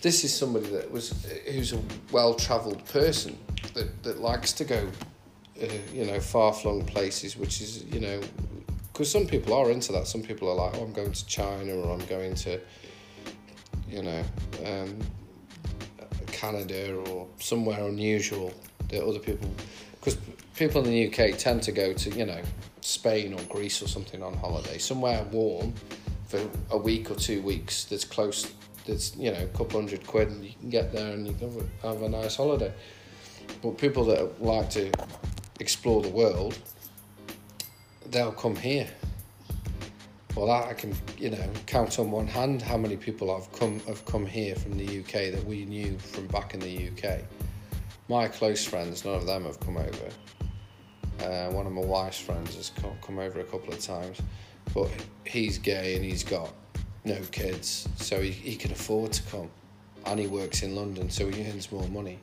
this 0.00 0.24
is 0.24 0.34
somebody 0.34 0.66
that 0.68 0.90
was 0.90 1.26
who's 1.50 1.72
a 1.72 1.80
well-travelled 2.12 2.84
person 2.86 3.36
that, 3.74 4.02
that 4.02 4.20
likes 4.20 4.52
to 4.52 4.64
go, 4.64 4.88
uh, 5.60 5.66
you 5.92 6.04
know, 6.04 6.20
far-flung 6.20 6.84
places, 6.84 7.36
which 7.36 7.60
is 7.60 7.84
you 7.84 8.00
know, 8.00 8.20
because 8.92 9.10
some 9.10 9.26
people 9.26 9.52
are 9.54 9.70
into 9.70 9.92
that. 9.92 10.06
Some 10.06 10.22
people 10.22 10.48
are 10.48 10.54
like, 10.54 10.76
oh, 10.76 10.84
I'm 10.84 10.92
going 10.92 11.12
to 11.12 11.26
China 11.26 11.74
or 11.74 11.92
I'm 11.92 12.06
going 12.06 12.34
to, 12.36 12.60
you 13.88 14.02
know, 14.02 14.22
um, 14.64 14.98
Canada 16.26 16.94
or 16.94 17.26
somewhere 17.40 17.86
unusual 17.86 18.52
that 18.90 19.02
other 19.02 19.18
people, 19.18 19.50
because 19.98 20.16
people 20.56 20.84
in 20.84 20.90
the 20.90 21.08
UK 21.08 21.36
tend 21.38 21.62
to 21.62 21.72
go 21.72 21.92
to 21.92 22.10
you 22.10 22.26
know 22.26 22.40
Spain 22.80 23.34
or 23.34 23.40
Greece 23.44 23.82
or 23.82 23.88
something 23.88 24.22
on 24.22 24.34
holiday, 24.34 24.78
somewhere 24.78 25.24
warm 25.32 25.74
for 26.26 26.40
a 26.70 26.76
week 26.76 27.10
or 27.10 27.14
two 27.14 27.42
weeks 27.42 27.84
that's 27.84 28.04
close 28.04 28.52
that's 28.88 29.14
you 29.16 29.30
know 29.30 29.42
a 29.42 29.46
couple 29.48 29.78
hundred 29.78 30.04
quid 30.06 30.28
and 30.28 30.44
you 30.44 30.52
can 30.58 30.70
get 30.70 30.92
there 30.92 31.12
and 31.12 31.26
you 31.26 31.34
can 31.34 31.70
have 31.82 32.02
a 32.02 32.08
nice 32.08 32.36
holiday. 32.36 32.72
But 33.62 33.78
people 33.78 34.04
that 34.06 34.42
like 34.42 34.70
to 34.70 34.90
explore 35.60 36.02
the 36.02 36.08
world, 36.08 36.58
they'll 38.10 38.32
come 38.32 38.56
here. 38.56 38.88
Well, 40.34 40.50
I 40.50 40.72
can 40.74 40.94
you 41.18 41.30
know 41.30 41.50
count 41.66 41.98
on 41.98 42.10
one 42.10 42.26
hand 42.26 42.62
how 42.62 42.76
many 42.76 42.96
people 42.96 43.34
have 43.38 43.52
come 43.52 43.80
have 43.80 44.04
come 44.06 44.26
here 44.26 44.56
from 44.56 44.78
the 44.78 45.00
UK 45.00 45.32
that 45.32 45.44
we 45.44 45.64
knew 45.64 45.98
from 45.98 46.26
back 46.28 46.54
in 46.54 46.60
the 46.60 46.88
UK. 46.88 47.20
My 48.08 48.26
close 48.26 48.64
friends, 48.64 49.04
none 49.04 49.16
of 49.16 49.26
them 49.26 49.44
have 49.44 49.60
come 49.60 49.76
over. 49.76 50.08
Uh, 51.20 51.50
one 51.50 51.66
of 51.66 51.72
my 51.72 51.82
wife's 51.82 52.18
friends 52.18 52.54
has 52.54 52.70
come 53.02 53.18
over 53.18 53.40
a 53.40 53.44
couple 53.44 53.72
of 53.72 53.80
times, 53.80 54.22
but 54.72 54.88
he's 55.26 55.58
gay 55.58 55.96
and 55.96 56.04
he's 56.04 56.22
got 56.22 56.52
no 57.04 57.18
kids, 57.30 57.88
so 57.96 58.20
he, 58.20 58.30
he 58.30 58.56
can 58.56 58.72
afford 58.72 59.12
to 59.12 59.22
come, 59.24 59.50
and 60.06 60.18
he 60.18 60.26
works 60.26 60.62
in 60.62 60.74
London, 60.74 61.10
so 61.10 61.28
he 61.28 61.46
earns 61.48 61.70
more 61.72 61.86
money. 61.88 62.18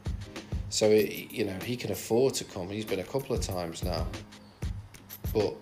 So 0.70 0.88
it, 0.88 1.32
you 1.32 1.46
know 1.46 1.58
he 1.64 1.78
can 1.78 1.92
afford 1.92 2.34
to 2.36 2.44
come. 2.44 2.70
He's 2.70 2.86
been 2.86 3.00
a 3.00 3.04
couple 3.04 3.36
of 3.36 3.42
times 3.42 3.84
now, 3.84 4.06
but 5.34 5.56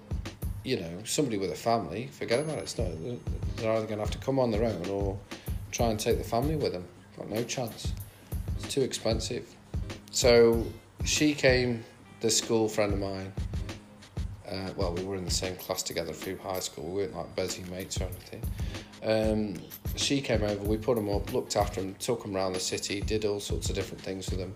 you 0.64 0.80
know 0.80 1.00
somebody 1.04 1.38
with 1.38 1.52
a 1.52 1.56
family, 1.56 2.08
forget 2.08 2.40
about 2.40 2.58
it. 2.58 2.62
It's 2.64 2.78
not, 2.78 2.88
they're 3.58 3.72
either 3.72 3.86
going 3.86 4.00
to 4.00 4.06
have 4.06 4.12
to 4.12 4.18
come 4.18 4.40
on 4.40 4.52
their 4.52 4.64
own 4.64 4.86
or 4.90 5.18
try 5.72 5.88
and 5.88 6.00
take 6.00 6.18
the 6.18 6.24
family 6.24 6.56
with 6.56 6.74
them. 6.74 6.86
Got 7.18 7.30
no 7.30 7.44
chance. 7.44 7.94
It's 8.58 8.74
too 8.74 8.82
expensive. 8.82 9.46
So 10.12 10.66
she 11.04 11.34
came. 11.34 11.84
This 12.22 12.38
school 12.38 12.70
friend 12.70 12.94
of 12.94 13.00
mine 13.00 13.34
uh, 14.54 14.70
well, 14.76 14.94
we 14.94 15.04
were 15.04 15.16
in 15.16 15.26
the 15.26 15.32
same 15.32 15.56
class 15.56 15.82
together 15.82 16.14
through 16.14 16.38
high 16.38 16.60
school. 16.60 16.86
We 16.86 17.02
weren't 17.02 17.16
like 17.16 17.36
busy 17.36 17.64
mates 17.72 18.00
or 18.00 18.06
anything. 18.06 18.42
Um, 19.04 19.56
she 19.96 20.22
came 20.22 20.44
over, 20.44 20.64
we 20.64 20.78
put 20.78 20.96
them 20.96 21.10
up, 21.10 21.34
looked 21.34 21.56
after 21.56 21.82
them, 21.82 21.96
took 22.00 22.24
them 22.24 22.36
around 22.36 22.54
the 22.54 22.60
city, 22.60 23.02
did 23.02 23.26
all 23.26 23.40
sorts 23.40 23.70
of 23.70 23.76
different 23.76 24.02
things 24.02 24.30
with 24.30 24.40
them. 24.40 24.56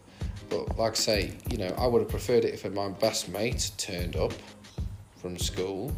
But 0.49 0.77
like 0.77 0.93
I 0.93 0.95
say, 0.95 1.33
you 1.49 1.57
know, 1.57 1.73
I 1.77 1.85
would 1.87 2.01
have 2.01 2.09
preferred 2.09 2.45
it 2.45 2.53
if 2.53 2.69
my 2.71 2.89
best 2.89 3.29
mate 3.29 3.71
turned 3.77 4.15
up 4.15 4.33
from 5.17 5.37
school. 5.37 5.91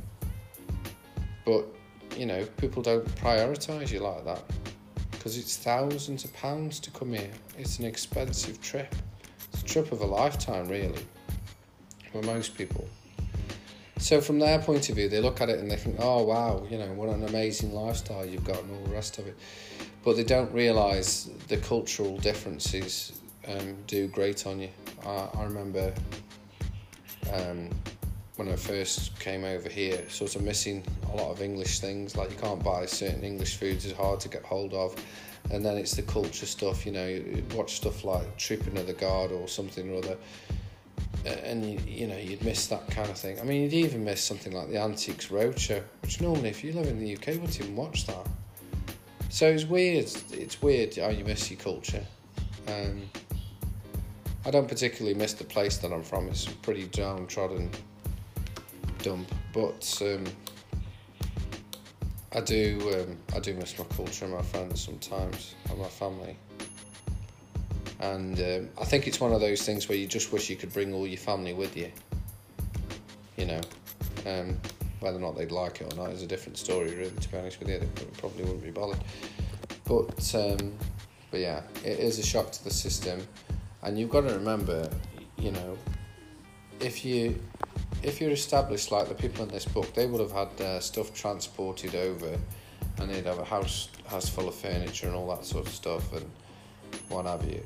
But, 1.46 1.66
you 2.18 2.26
know, 2.26 2.46
people 2.58 2.82
don't 2.82 3.06
prioritise 3.16 3.92
you 3.92 4.00
like 4.00 4.26
that 4.26 4.44
because 5.12 5.38
it's 5.38 5.58
thousands 5.58 6.24
of 6.24 6.34
pounds 6.34 6.80
to 6.80 6.92
come 6.92 7.14
here. 7.14 7.32
It's 7.58 7.78
an 7.80 7.86
expensive 7.86 8.62
trip. 8.62 8.96
It's 9.54 9.62
a 9.62 9.66
trip 9.66 9.92
of 9.92 10.02
a 10.02 10.06
lifetime, 10.06 10.68
really, 10.68 11.06
for 12.12 12.22
most 12.24 12.56
people. 12.56 12.88
So 14.00 14.22
from 14.22 14.40
their 14.40 14.60
point 14.60 14.90
of 14.90 14.96
view, 14.96 15.10
they 15.10 15.20
look 15.20 15.42
at 15.42 15.50
it 15.50 15.60
and 15.60 15.70
they 15.70 15.76
think, 15.76 15.98
"Oh 16.00 16.24
wow, 16.24 16.66
you 16.70 16.78
know 16.78 16.92
what 16.94 17.10
an 17.10 17.24
amazing 17.26 17.74
lifestyle 17.74 18.26
you've 18.26 18.46
got 18.46 18.64
and 18.64 18.72
all 18.72 18.84
the 18.86 18.94
rest 18.94 19.20
of 19.20 19.28
it," 19.28 19.38
but 20.04 20.16
they 20.16 20.24
don't 20.24 20.52
realise 20.54 21.30
the 21.50 21.58
cultural 21.58 22.18
differences 22.18 23.20
um, 23.48 23.76
do 23.88 24.08
great 24.08 24.48
on 24.48 24.62
you. 24.62 24.70
I, 25.06 25.28
I 25.36 25.44
remember 25.44 25.94
um, 27.34 27.70
when 28.38 28.48
I 28.48 28.56
first 28.56 29.20
came 29.20 29.44
over 29.44 29.68
here, 29.68 30.10
sort 30.10 30.38
of 30.38 30.44
missing 30.44 30.82
a 31.12 31.18
lot 31.18 31.32
of 31.32 31.42
English 31.42 31.80
things. 31.80 32.16
Like 32.16 32.32
you 32.32 32.38
can't 32.38 32.64
buy 32.64 32.86
certain 32.86 33.26
English 33.26 33.58
foods; 33.58 33.86
it's 33.86 33.98
hard 33.98 34.22
to 34.22 34.30
get 34.30 34.44
hold 34.44 34.74
of. 34.74 34.96
And 35.52 35.66
then 35.66 35.78
it's 35.78 35.96
the 35.96 36.04
culture 36.04 36.46
stuff. 36.46 36.86
You 36.86 36.94
know, 36.94 37.08
you 37.08 37.44
watch 37.54 37.76
stuff 37.76 38.06
like 38.06 38.38
Trooping 38.38 38.78
of 38.78 38.88
the 38.88 38.94
Guard 38.94 39.34
or 39.34 39.50
something 39.50 39.92
or 39.92 39.98
other 39.98 40.18
and 41.26 41.66
you, 41.66 41.80
you 41.88 42.08
know 42.08 42.18
you'd 42.18 42.44
miss 42.44 42.68
that 42.68 42.90
kind 42.90 43.10
of 43.10 43.18
thing. 43.18 43.40
I 43.40 43.44
mean, 43.44 43.64
you'd 43.64 43.74
even 43.74 44.04
miss 44.04 44.24
something 44.24 44.54
like 44.54 44.70
the 44.70 44.78
Antiques 44.78 45.28
Roadshow, 45.28 45.84
which 46.02 46.22
normally, 46.22 46.50
if 46.50 46.64
you 46.64 46.74
live 46.74 46.88
in 46.88 47.00
the 47.00 47.16
UK, 47.16 47.28
you 47.28 47.34
wouldn't 47.40 47.60
even 47.60 47.76
watch 47.76 48.06
that. 48.08 48.28
So 49.30 49.48
it's 49.48 49.66
weird. 49.66 50.10
It's 50.32 50.62
weird 50.62 50.96
how 50.96 51.10
you 51.10 51.24
miss 51.26 51.50
your 51.52 51.60
culture. 51.60 52.04
Um, 52.68 53.02
I 54.46 54.52
don't 54.52 54.68
particularly 54.68 55.18
miss 55.18 55.34
the 55.34 55.44
place 55.44 55.78
that 55.78 55.92
I'm 55.92 56.04
from. 56.04 56.28
It's 56.30 56.48
a 56.48 56.52
pretty 56.52 56.88
downtrodden 56.88 57.70
dump, 59.00 59.30
but 59.54 60.02
um, 60.02 60.24
I 62.34 62.42
do. 62.42 63.06
Um, 63.08 63.18
I 63.36 63.40
do 63.40 63.54
miss 63.56 63.78
my 63.78 63.86
culture 63.86 64.26
and 64.26 64.34
my 64.34 64.42
friends 64.42 64.84
sometimes, 64.84 65.56
and 65.70 65.78
my 65.80 65.88
family 65.88 66.38
and 68.00 68.40
um, 68.40 68.70
I 68.80 68.86
think 68.86 69.08
it's 69.08 69.20
one 69.20 69.34
of 69.34 69.42
those 69.42 69.62
things 69.62 69.90
where 69.90 69.98
you 69.98 70.08
just 70.08 70.32
wish 70.32 70.50
you 70.50 70.56
could 70.56 70.74
bring 70.74 70.94
all 70.94 71.06
your 71.06 71.18
family 71.18 71.54
with 71.54 71.76
you. 71.76 71.92
You 73.38 73.46
know, 73.46 73.62
um, 74.26 74.58
whether 75.00 75.18
or 75.18 75.22
not 75.22 75.38
they'd 75.38 75.52
like 75.52 75.82
it 75.82 75.94
or 75.94 75.98
not 75.98 76.12
is 76.12 76.24
a 76.24 76.28
different 76.28 76.58
story, 76.58 76.96
really. 76.96 77.12
To 77.12 77.30
be 77.30 77.38
honest 77.38 77.60
with 77.60 77.70
you, 77.70 77.80
they 77.80 78.06
probably 78.18 78.44
wouldn't 78.44 78.64
be 78.64 78.72
bothered. 78.72 79.00
But 79.86 80.36
um, 80.36 80.74
but 81.32 81.40
yeah, 81.40 81.62
it 81.84 82.00
is 82.00 82.20
a 82.20 82.24
shock 82.24 82.52
to 82.54 82.64
the 82.64 82.72
system, 82.72 83.26
and 83.84 84.00
you've 84.00 84.10
got 84.10 84.22
to 84.22 84.34
remember, 84.34 84.90
you 85.38 85.52
know, 85.52 85.78
if 86.80 87.04
you 87.04 87.40
if 88.02 88.22
you're 88.22 88.32
established 88.32 88.92
like 88.92 89.10
the 89.10 89.16
people 89.16 89.44
in 89.44 89.50
this 89.50 89.66
book, 89.66 89.94
they 89.94 90.06
would 90.06 90.22
have 90.22 90.32
had 90.32 90.62
uh, 90.62 90.80
stuff 90.80 91.14
transported 91.14 91.96
over, 91.96 92.38
and 92.98 93.10
they'd 93.10 93.26
have 93.26 93.40
a 93.40 93.46
house 93.46 93.90
house 94.08 94.30
full 94.30 94.48
of 94.48 94.56
furniture 94.56 95.08
and 95.08 95.16
all 95.16 95.28
that 95.36 95.46
sort 95.46 95.68
of 95.68 95.74
stuff 95.74 96.14
and 96.14 96.30
what 97.10 97.26
have 97.26 97.44
you. 97.44 97.62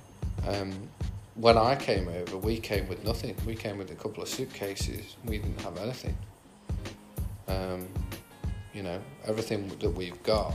Um, 0.48 0.90
when 1.36 1.58
I 1.58 1.76
came 1.76 2.08
over, 2.08 2.38
we 2.38 2.60
came 2.60 2.88
with 2.88 3.04
nothing. 3.04 3.36
We 3.46 3.56
came 3.56 3.78
with 3.78 3.92
a 3.92 3.96
couple 3.96 4.22
of 4.22 4.30
suitcases. 4.30 5.16
We 5.26 5.40
didn't 5.40 5.62
have 5.62 5.78
anything. 5.78 6.18
Um, 7.48 7.88
you 8.74 8.84
know, 8.84 9.00
everything 9.26 9.68
that 9.80 9.90
we've 9.90 10.22
got 10.24 10.54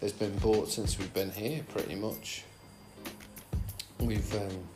has 0.00 0.12
been 0.12 0.36
bought 0.38 0.68
since 0.68 0.98
we've 0.98 1.12
been 1.14 1.30
here, 1.30 1.62
pretty 1.68 1.94
much. 1.94 2.44
We've 4.00 4.34
um, 4.34 4.68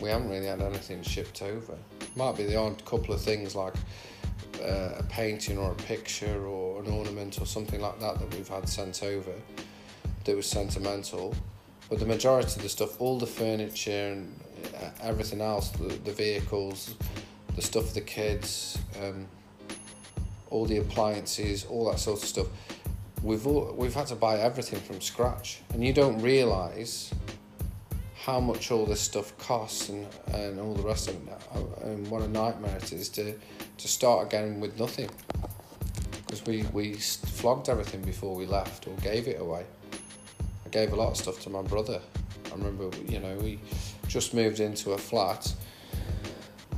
we 0.00 0.08
haven't 0.08 0.30
really 0.30 0.46
had 0.46 0.60
anything 0.60 1.02
shipped 1.02 1.42
over. 1.42 1.74
Might 2.16 2.36
be 2.36 2.44
the 2.44 2.56
odd 2.56 2.84
couple 2.84 3.14
of 3.14 3.20
things 3.20 3.54
like 3.54 3.74
uh, 4.62 4.90
a 4.98 5.02
painting 5.08 5.58
or 5.58 5.72
a 5.72 5.74
picture 5.74 6.46
or 6.46 6.82
an 6.82 6.90
ornament 6.90 7.40
or 7.40 7.46
something 7.46 7.80
like 7.80 8.00
that 8.00 8.18
that 8.18 8.34
we've 8.34 8.48
had 8.48 8.68
sent 8.68 9.02
over 9.02 9.32
that 10.24 10.36
was 10.36 10.46
sentimental 10.46 11.34
but 11.94 12.00
the 12.00 12.06
majority 12.06 12.56
of 12.56 12.62
the 12.62 12.68
stuff, 12.68 13.00
all 13.00 13.20
the 13.20 13.26
furniture 13.26 14.08
and 14.08 14.40
uh, 14.82 14.88
everything 15.00 15.40
else, 15.40 15.70
the, 15.70 15.94
the 15.98 16.10
vehicles, 16.10 16.96
the 17.54 17.62
stuff 17.62 17.86
for 17.86 17.94
the 17.94 18.00
kids, 18.00 18.76
um, 19.00 19.28
all 20.50 20.66
the 20.66 20.78
appliances, 20.78 21.64
all 21.66 21.88
that 21.88 22.00
sort 22.00 22.20
of 22.20 22.28
stuff, 22.28 22.48
we've 23.22 23.46
all, 23.46 23.72
we've 23.78 23.94
had 23.94 24.08
to 24.08 24.16
buy 24.16 24.40
everything 24.40 24.80
from 24.80 25.00
scratch, 25.00 25.60
and 25.72 25.84
you 25.84 25.92
don't 25.92 26.20
realise 26.20 27.14
how 28.16 28.40
much 28.40 28.72
all 28.72 28.86
this 28.86 29.00
stuff 29.00 29.38
costs 29.38 29.88
and, 29.88 30.04
and 30.32 30.58
all 30.58 30.74
the 30.74 30.82
rest 30.82 31.08
of 31.08 31.14
it, 31.14 31.84
and 31.84 32.08
what 32.08 32.22
a 32.22 32.28
nightmare 32.28 32.76
it 32.76 32.92
is 32.92 33.08
to 33.10 33.38
to 33.78 33.86
start 33.86 34.26
again 34.26 34.58
with 34.58 34.76
nothing. 34.80 35.08
Because 36.26 36.44
we 36.44 36.64
we 36.72 36.94
flogged 36.94 37.68
everything 37.68 38.02
before 38.02 38.34
we 38.34 38.46
left 38.46 38.88
or 38.88 38.94
gave 38.96 39.28
it 39.28 39.40
away 39.40 39.64
gave 40.74 40.92
a 40.92 40.96
lot 40.96 41.10
of 41.10 41.16
stuff 41.16 41.40
to 41.40 41.50
my 41.50 41.62
brother. 41.62 42.00
I 42.46 42.50
remember, 42.56 42.90
you 43.06 43.20
know, 43.20 43.36
we 43.36 43.60
just 44.08 44.34
moved 44.34 44.58
into 44.58 44.90
a 44.90 44.98
flat 44.98 45.54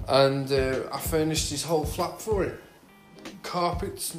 and 0.06 0.52
uh, 0.52 0.82
I 0.92 1.00
furnished 1.00 1.50
his 1.50 1.64
whole 1.64 1.85
flat 1.85 2.20
for 2.20 2.44
him 2.44 2.59
carpets, 3.42 4.16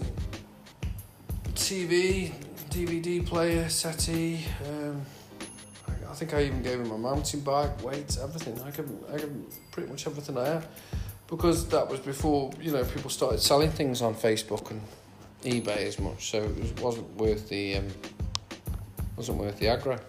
TV, 1.54 2.32
DVD 2.70 3.26
player, 3.26 3.70
settee. 3.70 4.40
Um, 4.68 5.02
I 6.10 6.14
think 6.14 6.34
I 6.34 6.44
even 6.44 6.64
gave 6.64 6.80
him 6.80 6.92
a 6.92 6.98
mountain 6.98 7.42
bike, 7.42 7.84
weights, 7.84 8.18
everything. 8.18 8.60
I 8.62 8.72
gave, 8.72 8.90
I 9.14 9.18
gave 9.18 9.32
pretty 9.72 9.90
much 9.90 10.08
everything 10.08 10.38
I 10.38 10.48
had 10.48 10.66
because 11.28 11.68
that 11.70 11.88
was 11.88 12.00
before 12.00 12.52
you 12.60 12.72
know 12.72 12.84
people 12.86 13.10
started 13.10 13.42
selling 13.42 13.70
things 13.70 14.02
on 14.02 14.16
Facebook 14.16 14.72
and 14.72 14.82
eBay 15.44 15.86
as 15.86 16.00
much, 16.00 16.32
so 16.32 16.42
it 16.42 16.80
wasn't 16.82 17.10
worth 17.18 17.50
the 17.50 17.76
um, 17.76 17.88
wasn't 19.18 19.40
worth 19.40 19.60
the 19.60 19.66
aggro. 19.66 20.00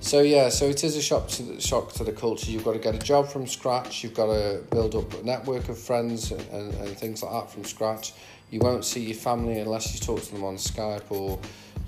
So 0.00 0.22
yeah, 0.22 0.48
so 0.48 0.66
it 0.66 0.82
is 0.82 0.96
a 0.96 1.02
shock 1.02 1.28
to 1.28 1.42
the, 1.42 1.60
shock 1.60 1.92
to 1.94 2.04
the 2.04 2.12
culture. 2.12 2.50
You've 2.50 2.64
got 2.64 2.72
to 2.72 2.78
get 2.78 2.94
a 2.94 2.98
job 2.98 3.28
from 3.28 3.46
scratch. 3.46 4.02
You've 4.02 4.14
got 4.14 4.26
to 4.26 4.62
build 4.70 4.94
up 4.94 5.12
a 5.14 5.22
network 5.22 5.68
of 5.68 5.78
friends 5.78 6.30
and, 6.32 6.40
and, 6.52 6.74
and 6.74 6.96
things 6.96 7.22
like 7.22 7.32
that 7.32 7.50
from 7.50 7.64
scratch. 7.64 8.14
You 8.50 8.60
won't 8.60 8.84
see 8.84 9.00
your 9.00 9.16
family 9.16 9.58
unless 9.58 9.94
you 9.94 10.00
talk 10.00 10.22
to 10.22 10.32
them 10.32 10.42
on 10.42 10.56
Skype 10.56 11.10
or 11.10 11.38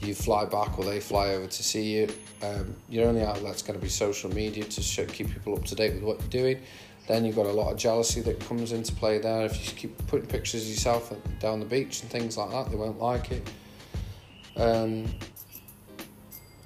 you 0.00 0.14
fly 0.14 0.44
back 0.44 0.78
or 0.78 0.84
they 0.84 1.00
fly 1.00 1.30
over 1.30 1.46
to 1.46 1.62
see 1.62 1.92
you. 1.94 2.08
Um, 2.42 2.74
your 2.88 3.08
only 3.08 3.22
outlet's 3.22 3.62
going 3.62 3.78
to 3.78 3.82
be 3.82 3.88
social 3.88 4.32
media 4.32 4.64
to 4.64 4.82
show, 4.82 5.06
keep 5.06 5.32
people 5.32 5.56
up 5.56 5.64
to 5.64 5.74
date 5.74 5.94
with 5.94 6.02
what 6.02 6.20
you're 6.20 6.28
doing. 6.28 6.62
Then 7.08 7.24
you've 7.24 7.36
got 7.36 7.46
a 7.46 7.52
lot 7.52 7.72
of 7.72 7.78
jealousy 7.78 8.20
that 8.22 8.38
comes 8.40 8.72
into 8.72 8.94
play 8.94 9.18
there. 9.18 9.46
If 9.46 9.66
you 9.66 9.76
keep 9.76 10.06
putting 10.06 10.26
pictures 10.26 10.62
of 10.62 10.68
yourself 10.68 11.12
down 11.40 11.60
the 11.60 11.66
beach 11.66 12.02
and 12.02 12.10
things 12.10 12.36
like 12.36 12.50
that, 12.50 12.70
they 12.70 12.76
won't 12.76 13.00
like 13.00 13.32
it. 13.32 13.50
Um, 14.56 15.06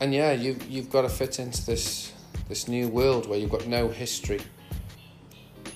and 0.01 0.13
yeah, 0.13 0.33
you 0.33 0.57
you've 0.69 0.91
got 0.91 1.03
to 1.03 1.09
fit 1.09 1.39
into 1.39 1.65
this 1.65 2.13
this 2.49 2.69
new 2.69 2.89
world 2.89 3.29
where 3.29 3.39
you've 3.39 3.51
got 3.51 3.67
no 3.67 3.89
history. 3.89 4.41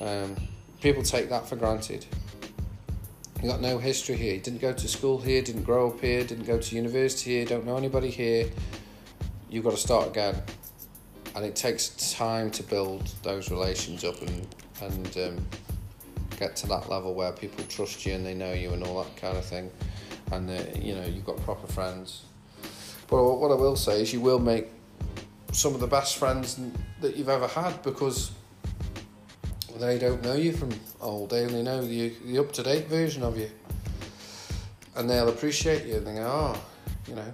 Um, 0.01 0.37
people 0.81 1.03
take 1.03 1.29
that 1.31 1.49
for 1.49 1.57
granted. 1.57 2.07
You 3.43 3.49
got 3.49 3.61
no 3.61 3.79
history 3.79 4.17
here. 4.17 4.35
You 4.35 4.41
didn't 4.41 4.61
go 4.61 4.73
to 4.73 4.89
school 4.89 5.19
here, 5.19 5.41
didn't 5.41 5.63
grow 5.63 5.89
up 5.91 6.01
here, 6.01 6.25
didn't 6.25 6.45
go 6.47 6.59
to 6.59 6.77
university 6.77 7.37
here, 7.37 7.47
don't 7.47 7.65
know 7.65 7.77
anybody 7.77 8.11
here. 8.11 8.51
You've 9.49 9.65
got 9.65 9.71
to 9.71 9.79
start 9.79 10.09
again, 10.09 10.41
and 11.35 11.45
it 11.45 11.57
takes 11.57 12.13
time 12.13 12.51
to 12.53 12.63
build 12.63 13.07
those 13.23 13.51
relations 13.51 14.05
up 14.05 14.21
and 14.21 14.47
and 14.83 15.17
um, 15.17 15.47
get 16.39 16.57
to 16.57 16.67
that 16.69 16.89
level 16.89 17.15
where 17.15 17.33
people 17.33 17.65
trust 17.69 18.07
you 18.07 18.15
and 18.15 18.25
they 18.25 18.35
know 18.35 18.53
you 18.53 18.73
and 18.73 18.83
all 18.83 19.03
that 19.03 19.17
kind 19.17 19.37
of 19.37 19.45
thing, 19.45 19.71
and 20.33 20.51
uh, 20.51 20.63
you 20.79 20.95
know 20.95 21.05
you've 21.05 21.25
got 21.25 21.39
proper 21.39 21.67
friends. 21.67 22.25
But 23.11 23.25
what 23.25 23.51
I 23.51 23.55
will 23.55 23.77
say 23.77 24.03
is, 24.03 24.13
you 24.13 24.21
will 24.21 24.39
make 24.39 24.69
some 25.53 25.75
of 25.75 25.81
the 25.81 25.87
best 25.87 26.17
friends 26.17 26.61
that 27.01 27.17
you've 27.17 27.29
ever 27.29 27.49
had 27.49 27.83
because 27.83 28.31
they 29.79 29.99
don't 29.99 30.23
know 30.23 30.35
you 30.35 30.53
from 30.53 30.71
old. 31.01 31.31
They 31.31 31.45
only 31.45 31.63
know 31.63 31.85
the, 31.85 32.13
the 32.25 32.39
up 32.39 32.53
to 32.53 32.63
date 32.63 32.87
version 32.87 33.25
of 33.25 33.37
you. 33.37 33.51
And 34.95 35.09
they'll 35.11 35.29
appreciate 35.29 35.87
you 35.87 35.97
and 35.97 36.07
they 36.07 36.15
go, 36.15 36.27
oh, 36.27 36.63
you 37.09 37.15
know, 37.15 37.33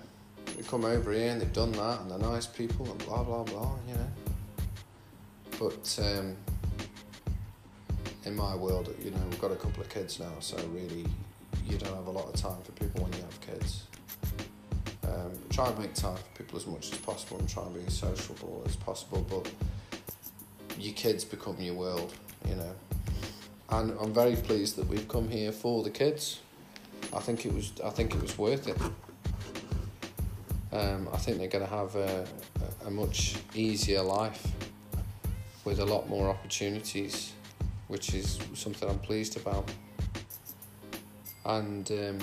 they 0.56 0.62
come 0.62 0.84
over 0.84 1.12
here 1.12 1.30
and 1.30 1.40
they've 1.40 1.52
done 1.52 1.72
that 1.72 2.00
and 2.00 2.10
they're 2.10 2.18
nice 2.18 2.46
people 2.46 2.90
and 2.90 2.98
blah, 3.06 3.22
blah, 3.22 3.42
blah, 3.42 3.76
you 3.86 3.94
know. 3.94 4.08
But 5.58 5.98
um, 6.02 6.36
in 8.24 8.36
my 8.36 8.54
world, 8.54 8.94
you 9.02 9.10
know, 9.10 9.20
we've 9.28 9.40
got 9.40 9.52
a 9.52 9.56
couple 9.56 9.82
of 9.82 9.88
kids 9.88 10.20
now, 10.20 10.32
so 10.40 10.56
really 10.72 11.04
you 11.66 11.76
don't 11.78 11.94
have 11.94 12.06
a 12.06 12.10
lot 12.10 12.26
of 12.26 12.34
time 12.40 12.62
for 12.62 12.72
people 12.72 13.02
when 13.02 13.12
you 13.12 13.20
have 13.20 13.40
kids. 13.40 13.84
Um, 15.06 15.30
try 15.50 15.68
and 15.68 15.78
make 15.78 15.94
time 15.94 16.16
for 16.16 16.42
people 16.42 16.58
as 16.58 16.66
much 16.66 16.92
as 16.92 16.98
possible 16.98 17.38
and 17.38 17.48
try 17.48 17.62
and 17.62 17.74
be 17.74 17.86
as 17.86 17.96
sociable 17.96 18.62
as 18.66 18.76
possible, 18.76 19.24
but 19.28 19.50
your 20.78 20.94
kids 20.94 21.24
become 21.24 21.60
your 21.60 21.74
world 21.74 22.12
you 22.48 22.54
know. 22.54 22.74
And 23.70 23.96
I'm 24.00 24.12
very 24.12 24.36
pleased 24.36 24.76
that 24.76 24.86
we've 24.86 25.08
come 25.08 25.28
here 25.28 25.52
for 25.52 25.82
the 25.82 25.90
kids. 25.90 26.40
I 27.12 27.20
think 27.20 27.44
it 27.44 27.52
was 27.52 27.72
I 27.84 27.90
think 27.90 28.14
it 28.14 28.22
was 28.22 28.38
worth 28.38 28.68
it. 28.68 28.78
Um, 30.72 31.08
I 31.12 31.16
think 31.16 31.38
they're 31.38 31.48
going 31.48 31.64
to 31.64 31.70
have 31.70 31.96
a, 31.96 32.26
a 32.84 32.90
much 32.90 33.36
easier 33.54 34.02
life 34.02 34.46
with 35.64 35.78
a 35.80 35.84
lot 35.84 36.08
more 36.08 36.28
opportunities, 36.28 37.32
which 37.88 38.14
is 38.14 38.38
something 38.54 38.88
I'm 38.88 38.98
pleased 38.98 39.36
about. 39.36 39.70
And 41.44 41.90
um, 41.92 42.18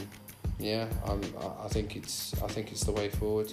yeah, 0.63 0.87
I'm, 1.05 1.21
I 1.63 1.67
think 1.67 1.95
it's 1.95 2.33
I 2.41 2.47
think 2.47 2.71
it's 2.71 2.83
the 2.83 2.91
way 2.91 3.09
forward. 3.09 3.51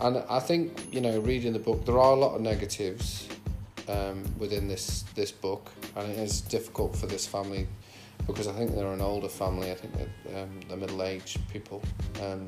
And 0.00 0.18
I 0.30 0.38
think 0.38 0.92
you 0.92 1.00
know, 1.00 1.18
reading 1.20 1.52
the 1.52 1.58
book, 1.58 1.84
there 1.84 1.98
are 1.98 2.12
a 2.12 2.16
lot 2.16 2.34
of 2.36 2.40
negatives 2.40 3.28
um, 3.88 4.22
within 4.38 4.68
this 4.68 5.02
this 5.14 5.32
book, 5.32 5.72
and 5.96 6.10
it 6.10 6.18
is 6.18 6.40
difficult 6.42 6.96
for 6.96 7.06
this 7.06 7.26
family 7.26 7.66
because 8.26 8.46
I 8.46 8.52
think 8.52 8.74
they're 8.74 8.92
an 8.92 9.00
older 9.00 9.28
family. 9.28 9.70
I 9.70 9.74
think 9.74 9.94
they're, 9.94 10.42
um, 10.42 10.60
they're 10.68 10.76
middle 10.76 11.02
aged 11.02 11.40
people 11.52 11.82
um, 12.22 12.46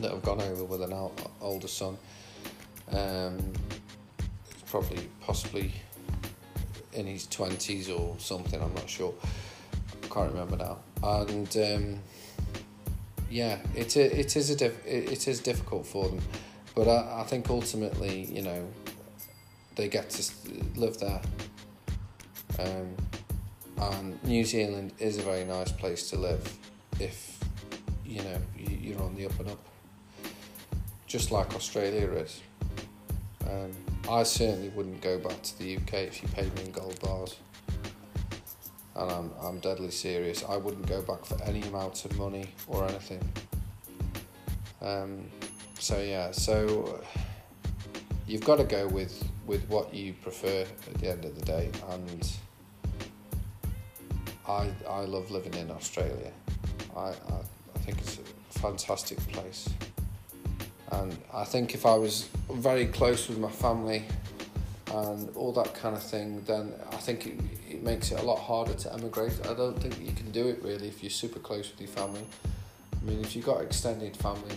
that 0.00 0.10
have 0.10 0.22
gone 0.22 0.40
over 0.40 0.64
with 0.64 0.82
an 0.82 0.94
older 1.40 1.68
son. 1.68 1.98
Um, 2.90 3.52
probably 4.70 5.08
possibly 5.20 5.72
in 6.92 7.06
his 7.06 7.26
twenties 7.26 7.90
or 7.90 8.14
something. 8.18 8.60
I'm 8.60 8.74
not 8.74 8.88
sure. 8.88 9.14
I 10.02 10.06
can't 10.06 10.32
remember 10.32 10.56
now. 10.56 10.78
And 11.02 11.56
um, 11.56 11.98
yeah, 13.30 13.58
it 13.74 13.96
it 13.96 14.36
is 14.36 14.50
a 14.50 14.56
diff- 14.56 14.86
it 14.86 15.28
is 15.28 15.40
difficult 15.40 15.86
for 15.86 16.08
them, 16.08 16.20
but 16.74 16.88
I, 16.88 17.20
I 17.20 17.24
think 17.24 17.50
ultimately, 17.50 18.24
you 18.24 18.42
know, 18.42 18.68
they 19.76 19.88
get 19.88 20.10
to 20.10 20.32
live 20.76 20.98
there. 20.98 21.20
Um, 22.58 22.96
and 23.80 24.24
New 24.24 24.44
Zealand 24.44 24.92
is 24.98 25.18
a 25.18 25.22
very 25.22 25.44
nice 25.44 25.70
place 25.70 26.10
to 26.10 26.16
live 26.16 26.58
if 26.98 27.38
you 28.04 28.22
know 28.22 28.38
you're 28.56 29.00
on 29.02 29.14
the 29.14 29.26
up 29.26 29.38
and 29.38 29.50
up, 29.50 29.64
just 31.06 31.30
like 31.30 31.54
Australia 31.54 32.10
is. 32.12 32.40
Um, 33.48 33.70
I 34.10 34.22
certainly 34.22 34.68
wouldn't 34.70 35.00
go 35.00 35.18
back 35.18 35.40
to 35.42 35.58
the 35.58 35.76
UK 35.76 35.94
if 35.94 36.22
you 36.22 36.28
paid 36.28 36.54
me 36.56 36.64
in 36.64 36.72
gold 36.72 36.98
bars. 37.00 37.36
And 38.98 39.10
I'm, 39.10 39.30
I'm 39.40 39.58
deadly 39.60 39.90
serious. 39.90 40.44
I 40.48 40.56
wouldn't 40.56 40.86
go 40.86 41.00
back 41.02 41.24
for 41.24 41.40
any 41.44 41.62
amount 41.62 42.04
of 42.04 42.18
money 42.18 42.50
or 42.66 42.84
anything. 42.84 43.22
Um, 44.82 45.26
so 45.78 46.00
yeah, 46.00 46.32
so 46.32 47.00
you've 48.26 48.44
got 48.44 48.56
to 48.56 48.64
go 48.64 48.86
with 48.88 49.24
with 49.46 49.66
what 49.68 49.94
you 49.94 50.12
prefer 50.12 50.62
at 50.62 50.94
the 51.00 51.08
end 51.10 51.24
of 51.24 51.34
the 51.34 51.44
day. 51.44 51.70
And 51.88 52.32
I, 54.46 54.70
I 54.88 55.00
love 55.00 55.30
living 55.30 55.54
in 55.54 55.70
Australia. 55.70 56.32
I, 56.94 57.00
I, 57.00 57.12
I 57.74 57.78
think 57.78 57.98
it's 57.98 58.18
a 58.18 58.58
fantastic 58.58 59.18
place. 59.28 59.68
And 60.92 61.16
I 61.32 61.44
think 61.44 61.74
if 61.74 61.86
I 61.86 61.94
was 61.94 62.28
very 62.50 62.86
close 62.86 63.28
with 63.28 63.38
my 63.38 63.50
family 63.50 64.04
and 64.92 65.36
all 65.36 65.52
that 65.52 65.74
kind 65.74 65.96
of 65.96 66.02
thing, 66.02 66.42
then 66.46 66.72
I 66.92 66.96
think 66.96 67.26
it, 67.26 67.38
it 67.68 67.82
makes 67.82 68.10
it 68.10 68.20
a 68.20 68.22
lot 68.22 68.38
harder 68.38 68.74
to 68.74 68.92
emigrate. 68.94 69.32
I 69.48 69.54
don't 69.54 69.78
think 69.78 70.00
you 70.00 70.12
can 70.12 70.30
do 70.30 70.48
it 70.48 70.62
really 70.62 70.88
if 70.88 71.02
you're 71.02 71.10
super 71.10 71.38
close 71.38 71.70
with 71.70 71.80
your 71.80 71.90
family. 71.90 72.24
I 72.44 73.04
mean, 73.04 73.20
if 73.20 73.36
you've 73.36 73.44
got 73.44 73.62
extended 73.62 74.16
family, 74.16 74.56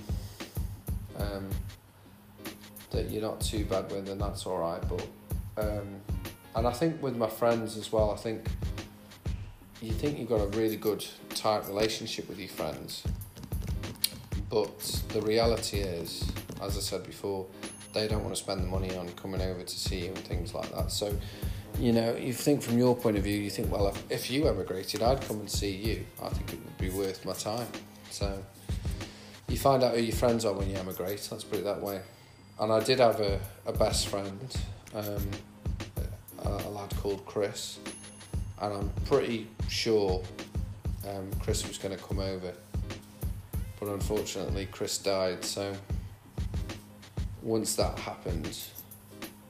um, 1.18 1.50
that 2.92 3.10
you're 3.10 3.22
not 3.22 3.42
too 3.42 3.66
bad 3.66 3.92
with, 3.92 4.10
and 4.10 4.22
that's 4.22 4.46
all 4.46 4.58
right. 4.58 4.82
But 4.88 5.08
um, 5.58 6.02
and 6.56 6.68
I 6.68 6.72
think 6.72 7.02
with 7.02 7.16
my 7.16 7.28
friends 7.28 7.78
as 7.78 7.92
well, 7.92 8.12
I 8.12 8.18
think 8.18 8.48
you 9.82 9.92
think 9.92 10.20
you've 10.20 10.30
got 10.30 10.42
a 10.42 10.48
really 10.58 10.78
good 10.78 11.06
tight 11.30 11.68
relationship 11.68 12.30
with 12.30 12.40
your 12.40 12.50
friends, 12.50 13.04
but 14.50 14.80
the 15.10 15.22
reality 15.22 15.80
is, 15.80 16.30
as 16.62 16.78
I 16.78 16.82
said 16.82 17.04
before, 17.04 17.48
they 17.94 18.08
don't 18.08 18.24
want 18.24 18.36
to 18.36 18.42
spend 18.42 18.62
the 18.62 18.68
money 18.68 18.96
on 18.96 19.10
coming 19.14 19.42
over 19.42 19.64
to 19.64 19.80
see 19.80 20.06
you 20.06 20.08
and 20.08 20.20
things 20.20 20.54
like 20.54 20.72
that. 20.76 20.92
So. 20.92 21.16
You 21.80 21.94
know, 21.94 22.16
you 22.18 22.34
think 22.34 22.62
from 22.62 22.78
your 22.78 22.98
point 22.98 23.16
of 23.16 23.24
view, 23.24 23.40
you 23.40 23.50
think, 23.50 23.72
well, 23.72 23.88
if, 23.88 24.12
if 24.12 24.30
you 24.30 24.46
emigrated, 24.46 25.02
I'd 25.02 25.22
come 25.22 25.40
and 25.40 25.50
see 25.50 25.72
you. 25.72 26.06
I 26.22 26.28
think 26.28 26.52
it 26.52 26.60
would 26.64 26.78
be 26.78 26.90
worth 26.90 27.24
my 27.26 27.32
time. 27.32 27.66
So, 28.10 28.44
you 29.48 29.58
find 29.58 29.82
out 29.82 29.96
who 29.96 30.02
your 30.02 30.16
friends 30.16 30.44
are 30.44 30.52
when 30.54 30.70
you 30.70 30.76
emigrate, 30.76 31.26
let's 31.32 31.46
put 31.46 31.60
it 31.60 31.64
that 31.64 31.82
way 31.82 32.02
and 32.62 32.72
I 32.72 32.80
did 32.80 33.00
have 33.00 33.20
a, 33.20 33.40
a 33.66 33.74
best 33.74 34.08
friend, 34.08 34.56
um, 34.94 35.32
a, 36.46 36.50
a, 36.50 36.70
lad 36.70 36.96
called 36.98 37.26
Chris, 37.26 37.80
and 38.62 38.74
I'm 38.74 38.90
pretty 39.06 39.48
sure 39.68 40.24
um, 41.10 41.28
Chris 41.40 41.68
was 41.68 41.80
going 41.80 41.98
to 41.98 42.04
come 42.04 42.20
over, 42.20 42.54
but 43.80 43.90
unfortunately 43.90 44.68
Chris 44.68 45.00
died. 45.00 45.44
So 45.44 45.74
once 47.42 47.76
that 47.76 47.98
happened, 48.00 48.58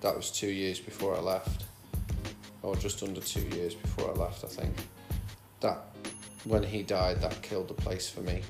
that 0.02 0.16
was 0.16 0.32
two 0.32 0.50
years 0.52 0.80
before 0.80 1.16
I 1.16 1.20
left, 1.20 1.66
or 2.62 2.76
just 2.76 3.04
under 3.04 3.22
two 3.22 3.42
years 3.56 3.76
before 3.76 4.10
I 4.10 4.14
left, 4.14 4.44
I 4.44 4.48
think. 4.48 4.74
That 5.60 5.86
when 6.46 6.64
he 6.64 6.84
died, 6.84 7.22
that 7.22 7.42
killed 7.42 7.68
the 7.68 7.74
place 7.74 8.10
for 8.10 8.22
me. 8.22 8.42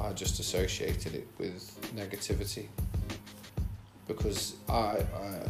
I 0.00 0.12
just 0.12 0.40
associated 0.40 1.14
it 1.14 1.28
with 1.38 1.92
negativity 1.94 2.66
because 4.08 4.56
I, 4.68 4.72
I, 4.72 5.40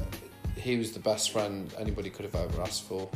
he 0.57 0.77
was 0.77 0.93
the 0.93 1.01
best 1.01 1.33
friend 1.33 1.73
anybody 1.79 2.11
could 2.11 2.25
have 2.25 2.35
ever 2.35 2.63
asked 2.63 2.85
for. 2.85 3.09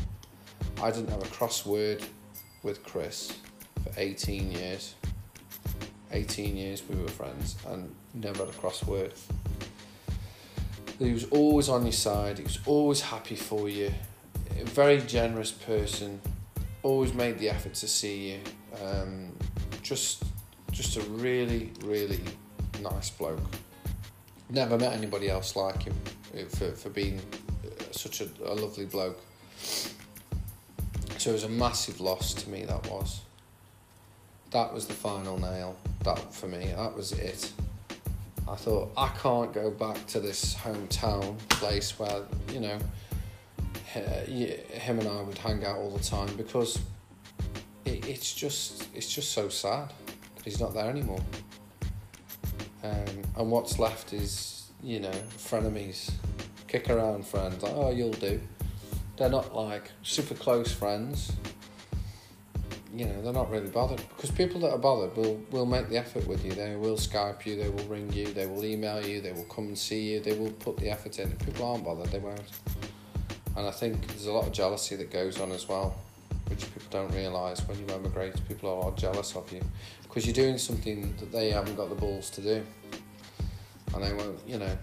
I 0.82 0.90
didn't 0.90 1.10
have 1.10 1.22
a 1.22 1.26
crossword 1.26 2.04
with 2.62 2.82
Chris 2.82 3.36
for 3.84 3.92
18 3.96 4.50
years. 4.52 4.94
18 6.10 6.56
years 6.56 6.82
we 6.88 6.96
were 7.00 7.08
friends 7.08 7.56
and 7.68 7.94
never 8.14 8.46
had 8.46 8.54
a 8.54 8.58
crossword. 8.58 9.12
He 10.98 11.12
was 11.12 11.24
always 11.30 11.68
on 11.68 11.82
your 11.82 11.92
side, 11.92 12.38
he 12.38 12.44
was 12.44 12.58
always 12.66 13.00
happy 13.00 13.36
for 13.36 13.68
you, 13.68 13.92
a 14.58 14.64
very 14.64 15.00
generous 15.00 15.52
person, 15.52 16.20
always 16.82 17.14
made 17.14 17.38
the 17.38 17.50
effort 17.50 17.74
to 17.74 17.88
see 17.88 18.32
you. 18.32 18.40
Um, 18.84 19.32
just, 19.82 20.24
just 20.72 20.96
a 20.96 21.00
really, 21.02 21.72
really 21.84 22.20
nice 22.82 23.10
bloke 23.10 23.40
never 24.50 24.78
met 24.78 24.92
anybody 24.92 25.28
else 25.28 25.56
like 25.56 25.82
him 25.82 25.94
uh, 26.34 26.44
for, 26.44 26.70
for 26.72 26.90
being 26.90 27.18
uh, 27.18 27.82
such 27.90 28.20
a, 28.20 28.28
a 28.44 28.54
lovely 28.54 28.86
bloke. 28.86 29.20
So 31.18 31.30
it 31.30 31.32
was 31.32 31.44
a 31.44 31.48
massive 31.48 32.00
loss 32.00 32.34
to 32.34 32.50
me, 32.50 32.64
that 32.64 32.88
was. 32.90 33.22
that 34.50 34.72
was 34.72 34.86
the 34.86 34.94
final 34.94 35.38
nail. 35.38 35.76
That 36.04 36.32
for 36.32 36.46
me, 36.46 36.72
that 36.76 36.94
was 36.96 37.12
it. 37.12 37.52
I 38.48 38.56
thought 38.56 38.92
I 38.96 39.08
can't 39.08 39.52
go 39.52 39.70
back 39.70 40.06
to 40.08 40.20
this 40.20 40.54
hometown 40.54 41.36
place 41.50 41.98
where 41.98 42.22
you 42.50 42.60
know 42.60 42.78
him 43.92 44.98
and 44.98 45.08
I 45.08 45.22
would 45.22 45.36
hang 45.36 45.64
out 45.64 45.76
all 45.76 45.90
the 45.90 46.02
time 46.02 46.34
because 46.36 46.78
it, 47.84 48.08
it's 48.08 48.34
just 48.34 48.88
it's 48.94 49.12
just 49.12 49.32
so 49.32 49.50
sad 49.50 49.92
that 50.36 50.44
he's 50.44 50.60
not 50.60 50.72
there 50.72 50.88
anymore. 50.88 51.20
Um, 52.82 53.22
and 53.36 53.50
what's 53.50 53.78
left 53.78 54.14
is 54.14 54.70
you 54.82 55.00
know 55.00 55.18
frenemies, 55.36 56.10
kick 56.68 56.88
around 56.88 57.26
friends. 57.26 57.62
Oh, 57.64 57.90
you'll 57.90 58.12
do. 58.12 58.40
They're 59.18 59.28
not 59.28 59.54
like 59.54 59.90
super 60.02 60.34
close 60.34 60.72
friends. 60.72 61.32
You 62.98 63.04
know, 63.04 63.22
they're 63.22 63.32
not 63.32 63.48
really 63.48 63.68
bothered 63.68 64.02
because 64.16 64.32
people 64.32 64.60
that 64.62 64.72
are 64.72 64.78
bothered 64.78 65.16
will 65.16 65.40
will 65.52 65.66
make 65.66 65.88
the 65.88 65.96
effort 65.96 66.26
with 66.26 66.44
you. 66.44 66.50
They 66.50 66.74
will 66.74 66.96
Skype 66.96 67.46
you, 67.46 67.54
they 67.54 67.68
will 67.68 67.84
ring 67.84 68.12
you, 68.12 68.26
they 68.32 68.46
will 68.46 68.64
email 68.64 69.06
you, 69.06 69.20
they 69.20 69.30
will 69.30 69.44
come 69.44 69.68
and 69.68 69.78
see 69.78 70.14
you, 70.14 70.20
they 70.20 70.36
will 70.36 70.50
put 70.50 70.78
the 70.78 70.90
effort 70.90 71.20
in. 71.20 71.30
If 71.30 71.46
people 71.46 71.64
aren't 71.64 71.84
bothered, 71.84 72.08
they 72.08 72.18
won't. 72.18 72.40
And 73.56 73.68
I 73.68 73.70
think 73.70 74.04
there's 74.08 74.26
a 74.26 74.32
lot 74.32 74.48
of 74.48 74.52
jealousy 74.52 74.96
that 74.96 75.12
goes 75.12 75.40
on 75.40 75.52
as 75.52 75.68
well, 75.68 75.96
which 76.48 76.62
people 76.74 76.88
don't 76.90 77.14
realise 77.14 77.60
when 77.68 77.78
you 77.78 77.86
emigrate. 77.94 78.34
People 78.48 78.82
are 78.82 78.90
jealous 78.96 79.36
of 79.36 79.52
you 79.52 79.62
because 80.02 80.26
you're 80.26 80.34
doing 80.34 80.58
something 80.58 81.14
that 81.20 81.30
they 81.30 81.52
haven't 81.52 81.76
got 81.76 81.90
the 81.90 81.94
balls 81.94 82.30
to 82.30 82.40
do, 82.40 82.66
and 83.94 84.02
they 84.02 84.12
won't, 84.12 84.40
you 84.44 84.58
know, 84.58 84.76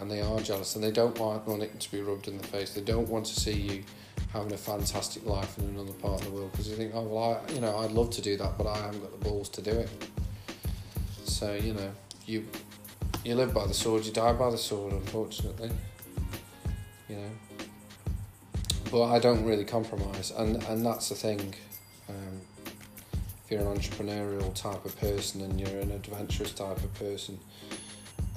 and 0.00 0.08
they 0.08 0.20
are 0.20 0.38
jealous 0.38 0.76
and 0.76 0.84
they 0.84 0.92
don't 0.92 1.18
want, 1.18 1.44
want 1.48 1.64
it 1.64 1.80
to 1.80 1.90
be 1.90 2.02
rubbed 2.02 2.28
in 2.28 2.38
the 2.38 2.46
face. 2.46 2.72
They 2.72 2.82
don't 2.82 3.08
want 3.08 3.26
to 3.26 3.40
see 3.40 3.52
you 3.52 3.84
having 4.32 4.52
a 4.52 4.56
fantastic 4.56 5.26
life 5.26 5.58
in 5.58 5.64
another 5.64 5.92
part 5.92 6.20
of 6.20 6.26
the 6.26 6.32
world 6.32 6.52
because 6.52 6.68
you 6.68 6.76
think, 6.76 6.92
oh 6.94 7.02
well, 7.02 7.42
I, 7.48 7.52
you 7.52 7.60
know, 7.60 7.76
I'd 7.78 7.92
love 7.92 8.10
to 8.10 8.22
do 8.22 8.36
that, 8.36 8.56
but 8.56 8.66
I 8.66 8.78
haven't 8.78 9.00
got 9.00 9.12
the 9.12 9.28
balls 9.28 9.48
to 9.50 9.62
do 9.62 9.70
it. 9.70 9.90
So 11.24 11.54
you 11.54 11.74
know, 11.74 11.90
you 12.26 12.46
you 13.24 13.34
live 13.34 13.54
by 13.54 13.66
the 13.66 13.74
sword, 13.74 14.04
you 14.04 14.12
die 14.12 14.32
by 14.32 14.50
the 14.50 14.58
sword, 14.58 14.92
unfortunately. 14.92 15.70
You 17.08 17.16
know 17.16 17.30
but 18.92 19.04
I 19.04 19.18
don't 19.18 19.44
really 19.44 19.64
compromise, 19.64 20.30
and 20.36 20.62
and 20.64 20.84
that's 20.84 21.08
the 21.08 21.14
thing. 21.14 21.54
Um, 22.08 22.42
if 22.66 23.50
you're 23.50 23.60
an 23.60 23.78
entrepreneurial 23.78 24.54
type 24.54 24.84
of 24.84 24.98
person 25.00 25.40
and 25.40 25.58
you're 25.58 25.80
an 25.80 25.90
adventurous 25.90 26.52
type 26.52 26.76
of 26.76 26.92
person, 26.94 27.40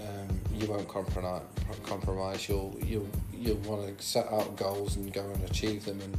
um, 0.02 0.40
you 0.54 0.68
won't 0.68 0.88
compromise. 0.88 1.44
Compromise. 1.84 2.48
You'll 2.50 2.78
you'll 2.84 3.10
you'll 3.34 3.58
want 3.58 3.98
to 3.98 4.04
set 4.04 4.32
out 4.32 4.56
goals 4.56 4.96
and 4.96 5.12
go 5.14 5.30
and 5.30 5.44
achieve 5.44 5.86
them 5.86 6.02
and 6.02 6.18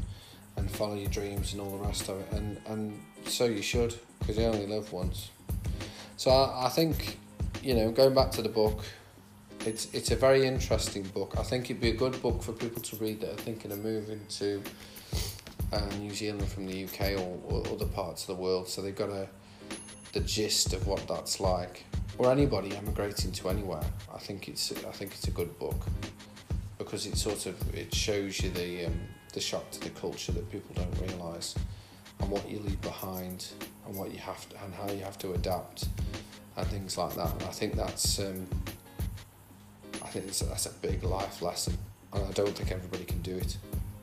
and 0.56 0.70
follow 0.70 0.94
your 0.94 1.10
dreams 1.10 1.52
and 1.52 1.60
all 1.60 1.70
the 1.70 1.84
rest 1.84 2.08
of 2.08 2.20
it. 2.20 2.32
And 2.32 2.60
and 2.66 3.00
so 3.26 3.44
you 3.44 3.62
should 3.62 3.94
because 4.18 4.38
you 4.38 4.44
only 4.44 4.66
live 4.66 4.92
once. 4.92 5.30
So 6.16 6.30
I, 6.30 6.66
I 6.66 6.68
think 6.68 7.18
you 7.62 7.74
know 7.74 7.90
going 7.90 8.14
back 8.14 8.30
to 8.32 8.42
the 8.42 8.48
book 8.48 8.84
it's 9.66 9.92
it's 9.92 10.10
a 10.10 10.16
very 10.16 10.46
interesting 10.46 11.02
book. 11.02 11.34
I 11.38 11.42
think 11.42 11.64
it'd 11.64 11.80
be 11.80 11.90
a 11.90 11.96
good 11.96 12.20
book 12.22 12.42
for 12.42 12.52
people 12.52 12.80
to 12.82 12.96
read 12.96 13.20
that 13.20 13.32
are 13.32 13.34
thinking 13.36 13.72
of 13.72 13.82
moving 13.82 14.20
to 14.38 14.62
uh, 15.72 15.86
New 15.98 16.14
Zealand 16.14 16.48
from 16.48 16.66
the 16.66 16.84
UK 16.84 17.18
or, 17.18 17.38
or 17.48 17.66
other 17.68 17.86
parts 17.86 18.22
of 18.22 18.36
the 18.36 18.42
world. 18.42 18.68
So 18.68 18.80
they've 18.80 18.94
got 18.94 19.10
a 19.10 19.28
the 20.16 20.22
gist 20.22 20.72
of 20.72 20.86
what 20.86 21.06
that's 21.06 21.40
like, 21.40 21.84
or 22.16 22.32
anybody 22.32 22.74
emigrating 22.74 23.30
to 23.32 23.50
anywhere. 23.50 23.84
I 24.14 24.16
think 24.16 24.48
it's 24.48 24.72
I 24.72 24.92
think 24.98 25.12
it's 25.12 25.28
a 25.28 25.30
good 25.30 25.58
book 25.58 25.76
because 26.78 27.04
it 27.04 27.18
sort 27.18 27.44
of 27.44 27.56
it 27.74 27.94
shows 27.94 28.40
you 28.40 28.48
the 28.48 28.86
um, 28.86 28.98
the 29.34 29.40
shock 29.40 29.70
to 29.72 29.80
the 29.80 29.90
culture 29.90 30.32
that 30.32 30.50
people 30.50 30.74
don't 30.74 30.98
realise 31.06 31.54
and 32.18 32.30
what 32.30 32.48
you 32.48 32.60
leave 32.60 32.80
behind 32.80 33.48
and 33.86 33.94
what 33.94 34.10
you 34.10 34.18
have 34.18 34.48
to, 34.48 34.56
and 34.64 34.72
how 34.74 34.90
you 34.90 35.04
have 35.04 35.18
to 35.18 35.34
adapt 35.34 35.88
and 36.56 36.66
things 36.68 36.96
like 36.96 37.14
that. 37.14 37.30
And 37.34 37.42
I 37.42 37.54
think 37.60 37.74
that's 37.74 38.18
um, 38.18 38.46
I 40.02 40.08
think 40.08 40.24
that's 40.32 40.64
a 40.64 40.72
big 40.80 41.04
life 41.04 41.42
lesson, 41.42 41.76
and 42.14 42.24
I 42.24 42.32
don't 42.32 42.56
think 42.56 42.72
everybody 42.72 43.04
can 43.04 43.20
do 43.20 43.36
it. 43.36 43.58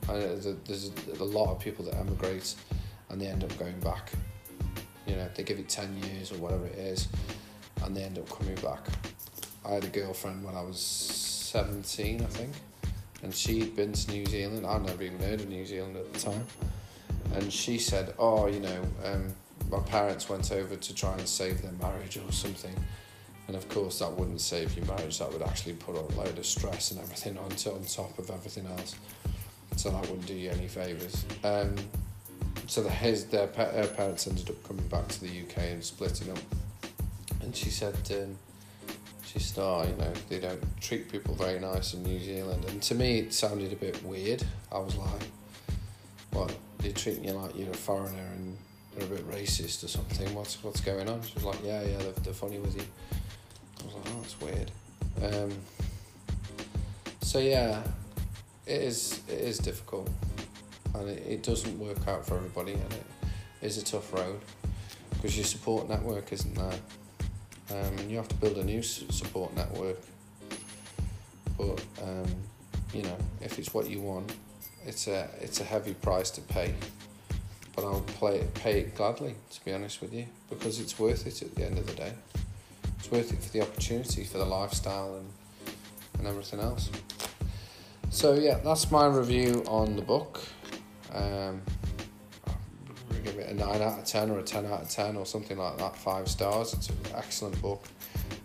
there's 0.06 0.92
a 1.18 1.24
lot 1.24 1.50
of 1.50 1.58
people 1.58 1.84
that 1.86 1.96
emigrate 1.96 2.54
and 3.10 3.20
they 3.20 3.26
end 3.26 3.42
up 3.42 3.58
going 3.58 3.80
back. 3.80 4.12
You 5.06 5.16
know, 5.16 5.28
they 5.34 5.42
give 5.42 5.58
it 5.58 5.68
10 5.68 6.02
years 6.04 6.32
or 6.32 6.36
whatever 6.36 6.66
it 6.66 6.78
is, 6.78 7.08
and 7.82 7.96
they 7.96 8.02
end 8.02 8.18
up 8.18 8.28
coming 8.28 8.54
back. 8.56 8.80
I 9.64 9.72
had 9.72 9.84
a 9.84 9.88
girlfriend 9.88 10.44
when 10.44 10.56
I 10.56 10.62
was 10.62 10.80
17, 10.80 12.22
I 12.22 12.24
think, 12.26 12.52
and 13.22 13.34
she'd 13.34 13.76
been 13.76 13.92
to 13.92 14.10
New 14.10 14.26
Zealand. 14.26 14.66
I'd 14.66 14.82
never 14.82 15.02
even 15.02 15.18
heard 15.18 15.40
of 15.40 15.48
New 15.48 15.64
Zealand 15.64 15.96
at 15.96 16.12
the 16.12 16.20
time. 16.20 16.46
And 17.34 17.52
she 17.52 17.78
said, 17.78 18.14
Oh, 18.18 18.46
you 18.46 18.60
know, 18.60 18.82
um, 19.04 19.34
my 19.70 19.80
parents 19.80 20.28
went 20.28 20.52
over 20.52 20.76
to 20.76 20.94
try 20.94 21.12
and 21.16 21.26
save 21.26 21.62
their 21.62 21.72
marriage 21.72 22.18
or 22.18 22.30
something 22.32 22.74
and 23.46 23.56
of 23.56 23.68
course, 23.68 23.98
that 23.98 24.10
wouldn't 24.12 24.40
save 24.40 24.74
your 24.76 24.86
marriage. 24.86 25.18
That 25.18 25.32
would 25.32 25.42
actually 25.42 25.74
put 25.74 25.96
a 25.96 26.00
load 26.16 26.38
of 26.38 26.46
stress 26.46 26.92
and 26.92 27.00
everything 27.00 27.36
on, 27.36 27.50
to, 27.50 27.72
on 27.72 27.84
top 27.84 28.18
of 28.18 28.30
everything 28.30 28.66
else. 28.66 28.96
So 29.76 29.90
that 29.90 30.00
wouldn't 30.02 30.26
do 30.26 30.34
you 30.34 30.50
any 30.50 30.68
favours. 30.68 31.24
Um, 31.42 31.74
so 32.66 32.82
the, 32.82 32.90
his 32.90 33.26
their 33.26 33.46
her 33.46 33.86
parents 33.96 34.26
ended 34.26 34.50
up 34.50 34.62
coming 34.64 34.86
back 34.88 35.08
to 35.08 35.20
the 35.20 35.28
UK 35.28 35.58
and 35.72 35.84
splitting 35.84 36.30
up. 36.30 36.38
And 37.42 37.54
she 37.54 37.70
said, 37.70 37.94
um, 38.12 38.38
she 39.26 39.38
said, 39.38 39.62
oh, 39.62 39.86
you 39.86 39.96
know, 39.96 40.12
they 40.28 40.40
don't 40.40 40.62
treat 40.80 41.10
people 41.10 41.34
very 41.34 41.60
nice 41.60 41.92
in 41.94 42.02
New 42.02 42.18
Zealand. 42.20 42.64
And 42.66 42.80
to 42.82 42.94
me, 42.94 43.18
it 43.18 43.34
sounded 43.34 43.72
a 43.72 43.76
bit 43.76 44.02
weird. 44.04 44.42
I 44.72 44.78
was 44.78 44.96
like, 44.96 45.22
what? 46.32 46.54
They're 46.78 46.92
treating 46.92 47.24
you 47.24 47.32
like 47.32 47.56
you're 47.56 47.70
a 47.70 47.74
foreigner 47.74 48.28
and 48.34 48.56
they're 48.94 49.06
a 49.06 49.10
bit 49.10 49.30
racist 49.30 49.84
or 49.84 49.88
something. 49.88 50.34
What's 50.34 50.62
what's 50.62 50.80
going 50.80 51.08
on? 51.08 51.22
She 51.22 51.34
was 51.34 51.44
like, 51.44 51.58
yeah, 51.64 51.82
yeah, 51.82 51.98
they're, 51.98 52.12
they're 52.12 52.34
funny 52.34 52.58
with 52.58 52.76
you. 52.76 52.84
I 53.80 53.84
was 53.86 53.94
like, 53.94 54.04
oh, 54.06 54.20
that's 54.20 54.40
weird. 54.40 54.70
Um, 55.22 55.52
so 57.22 57.38
yeah, 57.38 57.82
it 58.66 58.82
is 58.82 59.20
it 59.28 59.38
is 59.38 59.58
difficult, 59.58 60.08
and 60.94 61.08
it, 61.08 61.22
it 61.26 61.42
doesn't 61.42 61.78
work 61.78 62.06
out 62.08 62.26
for 62.26 62.36
everybody, 62.36 62.72
and 62.72 62.92
it 62.92 63.04
is 63.62 63.78
a 63.78 63.84
tough 63.84 64.12
road 64.12 64.40
because 65.10 65.36
your 65.36 65.44
support 65.44 65.88
network 65.88 66.32
isn't 66.32 66.54
there, 66.54 66.78
um, 67.70 67.98
and 67.98 68.10
you 68.10 68.16
have 68.16 68.28
to 68.28 68.34
build 68.36 68.56
a 68.58 68.64
new 68.64 68.82
support 68.82 69.54
network. 69.54 69.98
But 71.56 71.82
um, 72.02 72.26
you 72.92 73.02
know, 73.02 73.16
if 73.40 73.58
it's 73.58 73.72
what 73.72 73.88
you 73.88 74.00
want, 74.00 74.32
it's 74.86 75.06
a 75.06 75.28
it's 75.40 75.60
a 75.60 75.64
heavy 75.64 75.94
price 75.94 76.30
to 76.32 76.40
pay. 76.40 76.74
But 77.76 77.84
I'll 77.84 78.02
play 78.02 78.36
it, 78.36 78.54
pay 78.54 78.80
it 78.80 78.94
gladly, 78.94 79.34
to 79.50 79.64
be 79.64 79.72
honest 79.72 80.00
with 80.00 80.14
you, 80.14 80.26
because 80.48 80.78
it's 80.78 80.96
worth 80.96 81.26
it 81.26 81.42
at 81.42 81.56
the 81.56 81.64
end 81.64 81.76
of 81.76 81.88
the 81.88 81.94
day 81.94 82.12
it's 83.04 83.12
worth 83.12 83.32
it 83.34 83.42
for 83.42 83.52
the 83.52 83.60
opportunity, 83.60 84.24
for 84.24 84.38
the 84.38 84.46
lifestyle, 84.46 85.16
and 85.16 85.28
and 86.18 86.26
everything 86.26 86.60
else. 86.60 86.90
So 88.08 88.32
yeah, 88.32 88.58
that's 88.64 88.90
my 88.90 89.06
review 89.06 89.62
on 89.66 89.96
the 89.96 90.02
book. 90.02 90.40
Um, 91.14 91.62
give 93.22 93.38
it 93.38 93.48
a 93.48 93.54
nine 93.54 93.80
out 93.80 93.98
of 93.98 94.04
ten 94.04 94.30
or 94.30 94.40
a 94.40 94.42
ten 94.42 94.66
out 94.66 94.82
of 94.82 94.90
ten 94.90 95.16
or 95.16 95.24
something 95.24 95.56
like 95.56 95.78
that. 95.78 95.96
Five 95.96 96.28
stars. 96.28 96.74
It's 96.74 96.88
an 96.88 96.96
excellent 97.14 97.60
book, 97.62 97.84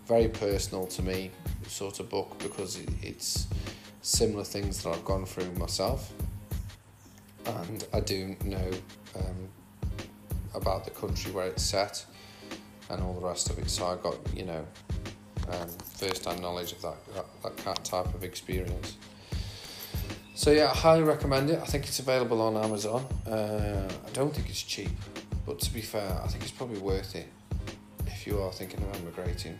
very 0.06 0.28
personal 0.28 0.86
to 0.86 1.02
me, 1.02 1.30
sort 1.66 2.00
of 2.00 2.08
book 2.08 2.38
because 2.38 2.78
it's 3.02 3.46
similar 4.02 4.44
things 4.44 4.82
that 4.82 4.90
I've 4.90 5.04
gone 5.04 5.26
through 5.26 5.52
myself, 5.52 6.12
and 7.44 7.86
I 7.92 8.00
do 8.00 8.36
know 8.44 8.70
um, 9.16 9.48
about 10.54 10.84
the 10.84 10.90
country 10.90 11.32
where 11.32 11.46
it's 11.46 11.62
set 11.62 12.04
and 12.88 13.02
all 13.02 13.12
the 13.12 13.26
rest 13.26 13.50
of 13.50 13.58
it. 13.58 13.68
So 13.68 13.86
I 13.86 13.96
got, 13.96 14.16
you 14.34 14.44
know, 14.44 14.66
um, 15.48 15.68
first-hand 15.94 16.40
knowledge 16.40 16.72
of 16.72 16.82
that, 16.82 16.96
that, 17.42 17.56
that 17.58 17.84
type 17.84 18.12
of 18.14 18.24
experience. 18.24 18.96
So 20.40 20.52
yeah, 20.52 20.70
I 20.70 20.74
highly 20.74 21.02
recommend 21.02 21.50
it. 21.50 21.60
I 21.60 21.66
think 21.66 21.84
it's 21.84 21.98
available 21.98 22.40
on 22.40 22.56
Amazon. 22.56 23.04
Uh, 23.26 23.86
I 23.86 24.10
don't 24.14 24.34
think 24.34 24.48
it's 24.48 24.62
cheap, 24.62 24.88
but 25.44 25.60
to 25.60 25.70
be 25.70 25.82
fair, 25.82 26.18
I 26.24 26.28
think 26.28 26.42
it's 26.44 26.50
probably 26.50 26.78
worth 26.78 27.14
it 27.14 27.28
if 28.06 28.26
you 28.26 28.40
are 28.40 28.50
thinking 28.50 28.82
of 28.82 28.96
emigrating. 29.02 29.58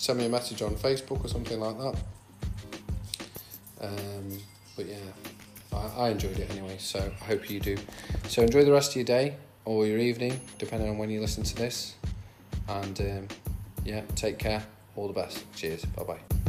send 0.00 0.18
me 0.18 0.24
a 0.24 0.28
message 0.30 0.62
on 0.62 0.74
Facebook 0.76 1.22
or 1.22 1.28
something 1.28 1.60
like 1.60 1.76
that. 1.78 1.94
Um, 3.82 4.38
but 4.74 4.86
yeah, 4.86 4.96
I, 5.74 6.06
I 6.06 6.08
enjoyed 6.08 6.38
it 6.38 6.50
anyway, 6.50 6.76
so 6.78 7.12
I 7.20 7.24
hope 7.24 7.50
you 7.50 7.60
do. 7.60 7.76
So 8.26 8.42
enjoy 8.42 8.64
the 8.64 8.72
rest 8.72 8.92
of 8.92 8.96
your 8.96 9.04
day 9.04 9.36
or 9.66 9.86
your 9.86 9.98
evening, 9.98 10.40
depending 10.58 10.88
on 10.88 10.96
when 10.96 11.10
you 11.10 11.20
listen 11.20 11.44
to 11.44 11.54
this. 11.54 11.96
And 12.66 12.98
um, 13.00 13.28
yeah, 13.84 14.02
take 14.14 14.38
care. 14.38 14.64
All 14.96 15.06
the 15.06 15.12
best. 15.12 15.44
Cheers. 15.54 15.84
Bye 15.84 16.04
bye. 16.04 16.39